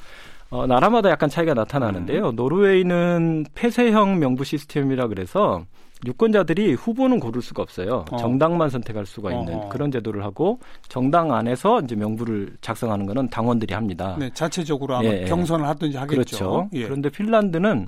어, 0.51 0.65
나라마다 0.65 1.09
약간 1.09 1.27
차이가 1.27 1.53
나타나는데요. 1.53 2.29
음. 2.29 2.35
노르웨이는 2.37 3.47
폐쇄형 3.53 4.19
명부 4.19 4.45
시스템이라 4.45 5.07
그래서 5.07 5.65
유권자들이 6.05 6.73
후보는 6.73 7.19
고를 7.19 7.41
수가 7.41 7.61
없어요. 7.61 8.05
어. 8.11 8.17
정당만 8.17 8.69
선택할 8.69 9.05
수가 9.05 9.33
있는 9.33 9.55
어 9.55 9.69
그런 9.69 9.91
제도를 9.91 10.23
하고 10.23 10.59
정당 10.87 11.33
안에서 11.33 11.81
이제 11.81 11.95
명부를 11.95 12.57
작성하는 12.61 13.05
거는 13.05 13.29
당원들이 13.29 13.73
합니다. 13.73 14.15
네, 14.17 14.29
자체적으로 14.33 14.95
아마 14.95 15.05
예, 15.09 15.21
예. 15.23 15.25
경선을 15.25 15.67
하든지 15.67 15.97
하겠죠. 15.97 16.15
그렇죠. 16.15 16.69
예. 16.73 16.83
그런데 16.85 17.09
핀란드는 17.09 17.87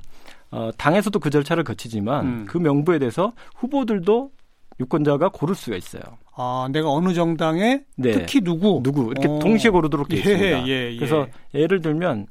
어, 0.51 0.69
당에서도 0.77 1.17
그 1.19 1.29
절차를 1.29 1.63
거치지만 1.63 2.25
음. 2.25 2.45
그 2.47 2.57
명부에 2.57 2.99
대해서 2.99 3.31
후보들도 3.55 4.31
유권자가 4.81 5.29
고를 5.29 5.55
수가 5.55 5.77
있어요. 5.77 6.01
아, 6.35 6.67
내가 6.71 6.89
어느 6.89 7.13
정당에 7.13 7.81
네. 7.95 8.11
특히 8.11 8.41
누구 8.41 8.81
누구 8.83 9.11
이렇게 9.11 9.27
어. 9.27 9.39
동시에 9.39 9.71
고르도록 9.71 10.09
되어 10.09 10.17
예, 10.17 10.19
있습니다. 10.19 10.67
예, 10.67 10.91
예, 10.91 10.95
그래서 10.97 11.27
예를 11.53 11.81
들면 11.81 12.27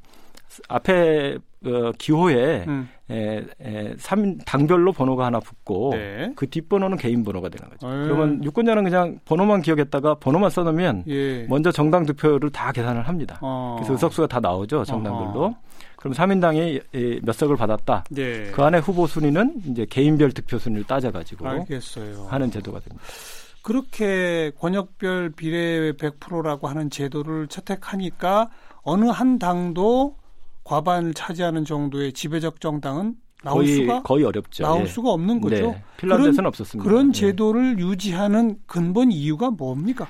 앞에 0.68 1.38
어, 1.64 1.92
기호에 1.98 2.64
음. 2.66 2.88
에, 3.10 3.44
에, 3.60 3.94
3 3.98 4.38
당별로 4.38 4.92
번호가 4.92 5.26
하나 5.26 5.40
붙고 5.40 5.90
네. 5.92 6.32
그 6.36 6.48
뒷번호는 6.48 6.96
개인 6.96 7.24
번호가 7.24 7.48
되는 7.48 7.68
거죠. 7.68 7.86
에이. 7.88 7.98
네. 7.98 8.04
그러면 8.04 8.44
유권자는 8.44 8.84
그냥 8.84 9.18
번호만 9.24 9.62
기억했다가 9.62 10.14
번호만 10.16 10.50
써놓으면 10.50 11.04
예. 11.08 11.44
먼저 11.48 11.72
정당 11.72 12.06
득표를 12.06 12.50
다 12.50 12.72
계산을 12.72 13.08
합니다. 13.08 13.38
어. 13.42 13.76
그래서 13.78 13.92
의석수가 13.94 14.28
다 14.28 14.40
나오죠 14.40 14.84
정당별로. 14.84 15.44
어허. 15.44 15.54
그럼 15.96 16.14
3인당이 16.14 17.22
몇 17.22 17.32
석을 17.34 17.56
받았다. 17.56 18.04
네. 18.10 18.50
그 18.52 18.62
안에 18.62 18.78
후보 18.78 19.06
순위는 19.06 19.62
이제 19.66 19.86
개인별 19.88 20.32
득표 20.32 20.58
순위를 20.58 20.84
따져가지고 20.86 21.46
알겠어요. 21.46 22.26
하는 22.30 22.50
제도가 22.50 22.80
됩니다. 22.80 23.04
그렇게 23.62 24.50
권역별 24.58 25.32
비례 25.36 25.92
100%라고 25.92 26.68
하는 26.68 26.88
제도를 26.88 27.48
채택하니까 27.48 28.48
어느 28.82 29.04
한 29.06 29.38
당도 29.38 30.16
과반을 30.70 31.14
차지하는 31.14 31.64
정도의 31.64 32.12
지배적 32.12 32.60
정당은 32.60 33.16
나올 33.42 33.64
거의, 33.64 33.74
수가 33.74 34.02
거의 34.02 34.24
어렵죠. 34.24 34.62
나올 34.62 34.82
예. 34.82 34.86
수가 34.86 35.10
없는 35.10 35.40
거죠. 35.40 35.72
네. 35.72 35.82
핀란드에서는 35.96 36.36
그런, 36.36 36.46
없었습니다. 36.46 36.88
그런 36.88 37.08
예. 37.08 37.12
제도를 37.12 37.76
예. 37.80 37.82
유지하는 37.82 38.56
근본 38.66 39.10
이유가 39.10 39.50
뭡니까? 39.50 40.06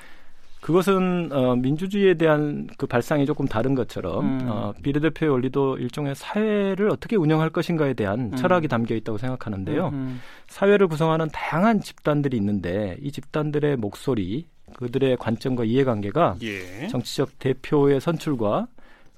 그것은 0.59 1.29
어, 1.31 1.55
민주주의에 1.55 2.13
대한 2.13 2.67
그 2.77 2.85
발상이 2.85 3.25
조금 3.25 3.47
다른 3.47 3.73
것처럼 3.73 4.41
음. 4.41 4.47
어, 4.47 4.73
비례대표의 4.83 5.31
원리도 5.31 5.79
일종의 5.79 6.13
사회를 6.13 6.91
어떻게 6.91 7.15
운영할 7.15 7.49
것인가에 7.49 7.95
대한 7.95 8.31
음. 8.31 8.35
철학이 8.35 8.67
담겨 8.67 8.93
있다고 8.93 9.17
생각하는데요. 9.17 9.87
음, 9.87 9.93
음. 9.93 10.21
사회를 10.47 10.87
구성하는 10.87 11.29
다양한 11.33 11.81
집단들이 11.81 12.37
있는데 12.37 12.97
이 13.01 13.11
집단들의 13.11 13.77
목소리, 13.77 14.45
그들의 14.75 15.17
관점과 15.17 15.63
이해관계가 15.63 16.35
예. 16.43 16.87
정치적 16.89 17.39
대표의 17.39 17.99
선출과 17.99 18.67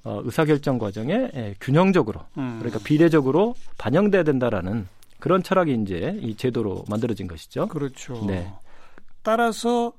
어, 0.04 0.20
의사결정 0.22 0.78
과정에 0.78 1.30
예, 1.34 1.54
균형적으로 1.60 2.20
음. 2.36 2.58
그러니까 2.58 2.78
비례적으로 2.84 3.54
반영돼야 3.78 4.22
된다라는 4.22 4.86
그런 5.18 5.42
철학이 5.42 5.74
이제 5.82 6.18
이 6.20 6.36
제도로 6.36 6.84
만들어진 6.88 7.26
것이죠. 7.26 7.68
그렇죠. 7.68 8.22
네. 8.26 8.52
따라서 9.22 9.92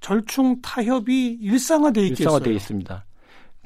절충 0.00 0.60
타협이 0.62 1.38
일상화돼 1.40 2.00
있겠어요. 2.02 2.24
일상화돼 2.24 2.54
있습니다. 2.54 3.04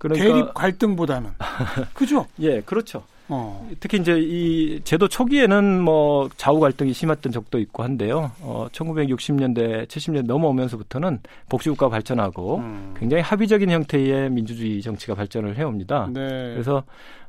그러니까 0.00 0.24
대립 0.24 0.54
갈등보다는 0.54 1.30
그죠? 1.94 2.26
예, 2.40 2.60
그렇죠. 2.60 3.04
어. 3.28 3.68
특히 3.80 3.98
이제 3.98 4.18
이 4.18 4.80
제도 4.84 5.08
초기에는 5.08 5.80
뭐 5.82 6.28
좌우 6.36 6.60
갈등이 6.60 6.92
심했던 6.92 7.32
적도 7.32 7.58
있고 7.58 7.82
한데요. 7.82 8.32
어, 8.40 8.68
1960년대, 8.72 9.86
70년대 9.86 10.26
넘어오면서부터는 10.26 11.20
복지국가 11.48 11.88
발전하고 11.88 12.56
음. 12.56 12.94
굉장히 12.98 13.22
합의적인 13.22 13.70
형태의 13.70 14.30
민주주의 14.30 14.80
정치가 14.82 15.14
발전을 15.14 15.56
해옵니다. 15.56 16.08
네. 16.12 16.28
그래서 16.52 16.84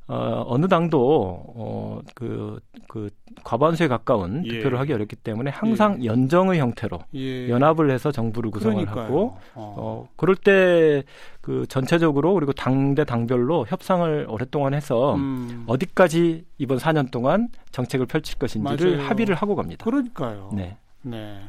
어, 0.10 0.43
어느 0.48 0.67
당도 0.67 1.43
어, 1.56 2.00
그, 2.15 2.60
그 2.88 3.10
과반수에 3.43 3.88
가까운 3.88 4.43
예. 4.45 4.50
투표를 4.50 4.80
하기 4.80 4.91
어렵기 4.91 5.15
때문에 5.17 5.52
항상 5.52 6.02
예. 6.02 6.08
연정의 6.08 6.60
형태로 6.60 7.00
예. 7.15 7.48
연합을 7.50 7.91
해서 7.91 8.12
정부를 8.12 8.52
구성을 8.52 8.76
그러니까요. 8.76 9.06
하고 9.06 9.38
어. 9.56 9.76
어. 9.78 10.10
그럴 10.15 10.36
때 10.36 11.04
그 11.50 11.65
전체적으로 11.67 12.36
그리고 12.36 12.54
당대 12.54 13.04
당별로 13.04 13.65
협상을 13.67 14.28
오랫동안 14.30 14.76
해서 14.76 15.15
음. 15.15 15.63
어디까지 15.65 16.45
이번 16.60 16.78
4년 16.78 17.10
동안 17.10 17.50
정책을 17.72 18.06
펼칠 18.06 18.38
것인지를 18.38 18.98
맞아요. 18.98 19.10
합의를 19.10 19.34
하고 19.34 19.56
갑니다. 19.56 19.84
그러니까요. 19.84 20.52
네. 20.54 20.78
네. 21.02 21.39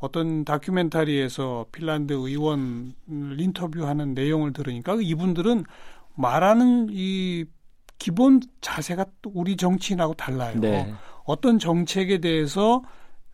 어떤 0.00 0.44
다큐멘터리에서 0.44 1.66
핀란드 1.70 2.12
의원 2.12 2.94
인터뷰하는 3.08 4.14
내용을 4.14 4.52
들으니까 4.52 4.96
이분들은 5.00 5.62
말하는 6.16 6.88
이 6.90 7.44
기본 8.00 8.40
자세가 8.62 9.04
또 9.22 9.30
우리 9.32 9.56
정치인하고 9.56 10.14
달라요. 10.14 10.58
네. 10.58 10.92
어떤 11.24 11.60
정책에 11.60 12.18
대해서 12.18 12.82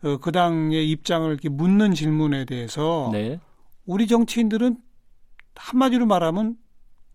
어, 0.03 0.17
그 0.17 0.31
당의 0.31 0.87
입장을 0.91 1.27
이렇게 1.27 1.49
묻는 1.49 1.95
질문에 1.95 2.45
대해서 2.45 3.09
네. 3.11 3.39
우리 3.85 4.05
정치인들은 4.05 4.77
한마디로 5.55 6.05
말하면 6.05 6.57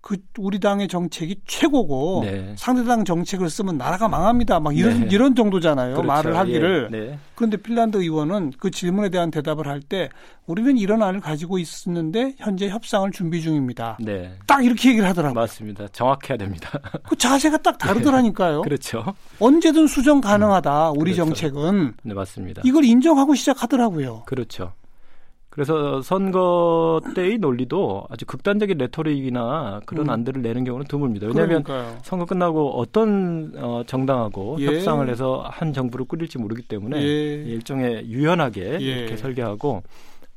그 0.03 0.17
우리 0.37 0.59
당의 0.59 0.89
정책이 0.89 1.43
최고고 1.47 2.23
네. 2.25 2.55
상대당 2.59 3.05
정책을 3.05 3.49
쓰면 3.49 3.79
나라가 3.79 4.09
망합니다. 4.09 4.59
막 4.59 4.77
이런 4.77 5.03
네. 5.03 5.09
이런 5.13 5.37
정도잖아요. 5.37 5.93
그렇죠. 5.95 6.07
말을 6.07 6.37
하기를. 6.37 6.89
예. 6.93 6.97
네. 6.99 7.19
그런데 7.37 7.57
핀란드 7.57 7.99
의원은 7.99 8.53
그 8.59 8.73
질문에 8.73 9.09
대한 9.11 9.31
대답을 9.31 9.69
할 9.69 9.81
때 9.89 10.09
우리는 10.47 10.77
이런 10.77 11.03
안을 11.03 11.21
가지고 11.21 11.59
있었는데 11.59 12.35
현재 12.39 12.69
협상을 12.69 13.11
준비 13.13 13.41
중입니다. 13.43 13.97
네. 14.01 14.37
딱 14.47 14.65
이렇게 14.65 14.91
얘기를 14.91 15.09
하더라고요. 15.09 15.41
맞습니다. 15.41 15.87
정확해야 15.89 16.37
됩니다. 16.37 16.71
그 17.09 17.17
자세가 17.17 17.59
딱 17.59 17.79
다르더라니까요. 17.79 18.63
그렇죠. 18.63 19.05
언제든 19.39 19.87
수정 19.87 20.21
가능하다. 20.21 20.91
우리 20.93 21.13
그렇죠. 21.13 21.25
정책은. 21.27 21.95
네, 22.03 22.15
맞습니다. 22.15 22.63
이걸 22.65 22.85
인정하고 22.85 23.35
시작하더라고요. 23.35 24.23
그렇죠. 24.27 24.73
그래서 25.53 26.01
선거 26.01 27.03
때의 27.15 27.37
논리도 27.37 28.07
아주 28.09 28.25
극단적인 28.25 28.79
레토릭이나 28.79 29.83
그런 29.85 30.07
음. 30.07 30.11
안들을 30.11 30.41
내는 30.41 30.65
경우는 30.65 30.87
드뭅니다. 30.87 31.25
왜냐하면 31.25 31.63
그러니까요. 31.63 31.99
선거 32.03 32.25
끝나고 32.25 32.79
어떤 32.81 33.53
어, 33.57 33.83
정당하고 33.87 34.57
예. 34.61 34.67
협상을 34.67 35.07
해서 35.11 35.45
한 35.47 35.75
정부를 35.75 36.07
꾸릴지 36.07 36.39
모르기 36.39 36.63
때문에 36.63 37.03
예. 37.03 37.35
일종의 37.45 38.07
유연하게 38.07 38.63
예. 38.63 38.79
이렇게 38.79 39.19
설계하고 39.19 39.83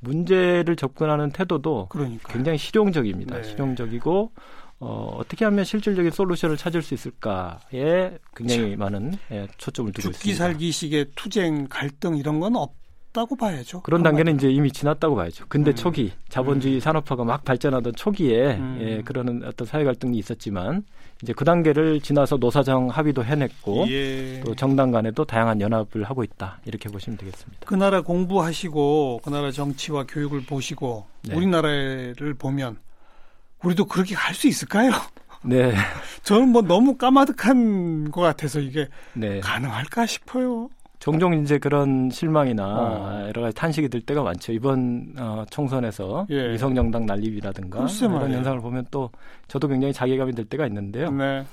문제를 0.02 0.76
접근하는 0.76 1.30
태도도 1.32 1.88
그러니까요. 1.92 2.34
굉장히 2.34 2.58
실용적입니다. 2.58 3.38
네. 3.38 3.44
실용적이고 3.44 4.32
어, 4.82 5.16
어떻게 5.18 5.46
하면 5.46 5.64
실질적인 5.64 6.12
솔루션을 6.12 6.58
찾을 6.58 6.82
수 6.82 6.94
있을까에 6.94 8.18
굉장히 8.36 8.72
참. 8.72 8.80
많은 8.80 9.14
예, 9.32 9.48
초점을 9.58 9.94
두고 9.94 10.10
있습니다. 10.10 10.18
죽기 10.20 10.34
살기식의 10.34 11.06
투쟁, 11.16 11.68
갈등 11.70 12.18
이런 12.18 12.42
건 12.42 12.58
없. 12.58 12.74
지났다고 13.16 13.36
봐야죠. 13.38 13.82
그런 13.82 14.04
단계는 14.04 14.36
이제 14.36 14.50
이미 14.52 14.72
지났다고 14.72 15.16
봐야죠. 15.16 15.46
근데 15.48 15.72
음. 15.72 15.76
초기 15.76 16.12
자본주의 16.28 16.76
음. 16.76 16.80
산업화가 16.82 17.24
막 17.24 17.46
발전하던 17.46 17.96
초기에 17.96 18.56
음. 18.58 18.78
예, 18.82 19.02
그런 19.04 19.42
어떤 19.46 19.66
사회 19.66 19.86
갈등이 19.86 20.18
있었지만 20.18 20.84
이제 21.24 21.32
그 21.34 21.46
단계를 21.46 22.02
지나서 22.02 22.36
노사정 22.38 22.90
합의도 22.90 23.24
해냈고 23.24 23.86
예. 23.90 24.42
또 24.46 24.54
정당 24.54 24.92
간에도 24.92 25.24
다양한 25.24 25.62
연합을 25.62 26.04
하고 26.04 26.24
있다 26.24 26.60
이렇게 26.66 26.90
보시면 26.90 27.18
되겠습니다. 27.18 27.66
그 27.66 27.76
나라 27.76 28.02
공부하시고 28.02 29.22
그 29.24 29.30
나라 29.30 29.50
정치와 29.52 30.06
교육을 30.08 30.42
보시고 30.42 31.06
네. 31.24 31.36
우리나라를 31.36 32.36
보면 32.38 32.78
우리도 33.64 33.86
그렇게 33.86 34.14
할 34.14 34.36
수 34.36 34.48
있을까요? 34.48 34.92
네. 35.46 35.74
저는 36.24 36.50
뭐 36.50 36.62
너무 36.62 36.98
까마득한 36.98 38.12
것 38.12 38.20
같아서 38.22 38.60
이게 38.60 38.90
네. 39.14 39.40
가능할까 39.40 40.06
싶어요. 40.06 40.70
종종 41.06 41.36
이제 41.36 41.60
그런 41.60 42.10
실망이나 42.10 42.66
어. 42.66 43.28
여러 43.28 43.44
가지 43.44 43.56
탄식이 43.56 43.90
들 43.90 44.02
때가 44.02 44.24
많죠. 44.24 44.52
이번 44.54 45.14
어, 45.20 45.46
총선에서 45.52 46.26
예. 46.32 46.54
위성정당 46.54 47.06
난립이라든가 47.06 47.86
이런 48.02 48.32
현상을 48.34 48.60
보면 48.60 48.88
또 48.90 49.12
저도 49.48 49.68
굉장히 49.68 49.94
자괴감이 49.94 50.34
들 50.34 50.46
때가 50.46 50.66
있는데요. 50.66 51.12
네. 51.12 51.46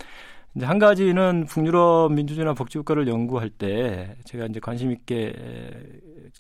이제 0.54 0.66
한 0.66 0.78
가지는 0.78 1.46
북유럽 1.46 2.12
민주주의나 2.12 2.52
복지국가를 2.52 3.08
연구할 3.08 3.48
때 3.48 4.16
제가 4.24 4.46
이제 4.46 4.60
관심 4.60 4.92
있게 4.92 5.32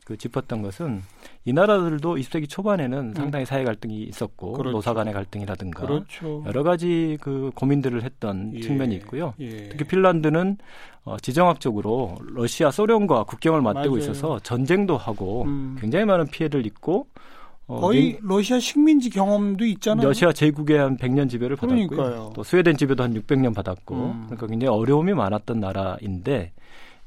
그 0.04 0.16
짚었던 0.16 0.62
것은 0.62 1.02
이 1.44 1.52
나라들도 1.52 2.16
20세기 2.16 2.48
초반에는 2.48 2.98
음. 2.98 3.14
상당히 3.14 3.46
사회 3.46 3.64
갈등이 3.64 4.02
있었고 4.02 4.52
그렇죠. 4.52 4.72
노사 4.72 4.94
간의 4.94 5.14
갈등이라든가 5.14 5.86
그렇죠. 5.86 6.42
여러 6.46 6.62
가지 6.62 7.16
그 7.20 7.50
고민들을 7.54 8.02
했던 8.02 8.52
예. 8.54 8.60
측면이 8.60 8.94
있고요. 8.96 9.34
예. 9.40 9.68
특히 9.70 9.84
핀란드는 9.84 10.58
어, 11.04 11.16
지정학적으로 11.18 12.16
러시아 12.20 12.70
소련과 12.70 13.24
국경을 13.24 13.60
맞대고 13.62 13.94
맞아요. 13.94 13.98
있어서 13.98 14.38
전쟁도 14.40 14.96
하고 14.96 15.44
음. 15.44 15.76
굉장히 15.80 16.04
많은 16.04 16.26
피해를 16.26 16.66
입고 16.66 17.06
어, 17.66 17.80
거의 17.80 18.14
민, 18.14 18.18
러시아 18.22 18.58
식민지 18.58 19.10
경험도 19.10 19.64
있잖아요. 19.64 20.06
러시아 20.06 20.32
제국의 20.32 20.78
한 20.78 20.96
100년 20.96 21.30
지배를 21.30 21.56
받았고요. 21.56 21.86
그러니까요. 21.88 22.32
또 22.34 22.42
스웨덴 22.42 22.76
지배도 22.76 23.02
한 23.02 23.14
600년 23.14 23.54
받았고 23.54 23.94
음. 23.94 24.22
그러니까 24.26 24.46
굉장히 24.46 24.74
어려움이 24.74 25.14
많았던 25.14 25.60
나라인데 25.60 26.52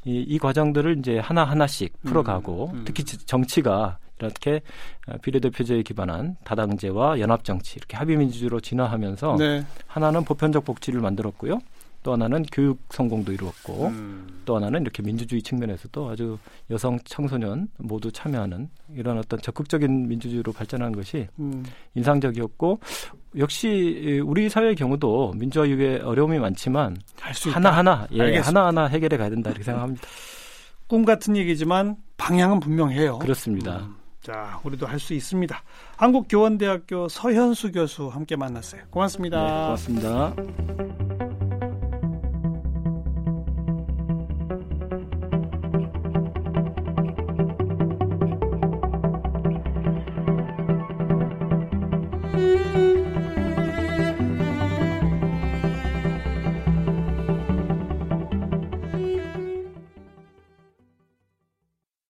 이, 0.06 0.20
이 0.22 0.40
과정들을 0.40 1.00
이제 1.00 1.20
하나 1.20 1.44
하나씩 1.44 1.94
음. 2.02 2.10
풀어가고 2.10 2.72
음. 2.74 2.84
특히 2.86 3.04
정치가 3.04 3.98
이렇게 4.20 4.62
비례대표제에 5.22 5.84
기반한 5.84 6.38
다당제와 6.46 7.20
연합정치 7.20 7.76
이렇게 7.76 7.98
합의민주주의로 7.98 8.62
진화하면서 8.62 9.36
네. 9.38 9.66
하나는 9.88 10.24
보편적 10.24 10.64
복지를 10.64 11.02
만들었고요. 11.02 11.60
또 12.06 12.14
하나는 12.14 12.44
교육 12.52 12.80
성공도 12.92 13.32
이루었고 13.34 13.88
음. 13.88 14.28
또 14.46 14.58
하나는 14.58 14.84
이렇게 14.84 15.02
민주주의 15.02 15.42
측면에서도 15.42 16.08
아주 16.08 16.38
여성 16.70 17.00
청소년 17.04 17.68
모두 17.78 18.12
참여하는 18.12 18.70
이런 18.94 19.18
어떤 19.18 19.42
적극적인 19.42 20.08
민주주의로 20.08 20.54
발전한 20.54 20.92
것이 20.92 21.28
음. 21.40 21.66
인상적이었고 21.96 22.80
역시 23.40 24.22
우리 24.24 24.50
사회의 24.50 24.76
경우도 24.76 25.34
민주화 25.36 25.66
이후에 25.66 26.02
어려움이 26.02 26.38
많지만 26.38 26.96
하나하나 27.52 28.08
예, 28.12 28.38
하나하나 28.38 28.86
해결해 28.86 29.18
가야 29.18 29.32
된다 29.32 29.50
이렇게 29.50 29.64
생각합니다. 29.64 30.08
꿈 30.86 31.06
같은 31.06 31.36
얘기지만 31.36 31.96
방향은 32.18 32.60
분명해요. 32.60 33.18
그렇습니다. 33.18 33.78
음. 33.80 33.96
자, 34.22 34.60
우리도 34.64 34.86
할 34.86 35.00
수 35.00 35.16
있습니다. 35.16 35.60
한국교원대학교 35.98 37.10
서현수 37.10 37.72
교수 37.72 38.10
함께 38.10 38.36
만났어요. 38.36 38.84
고맙습니다. 38.92 39.42
네, 39.42 39.50
고맙습니다. 39.50 41.25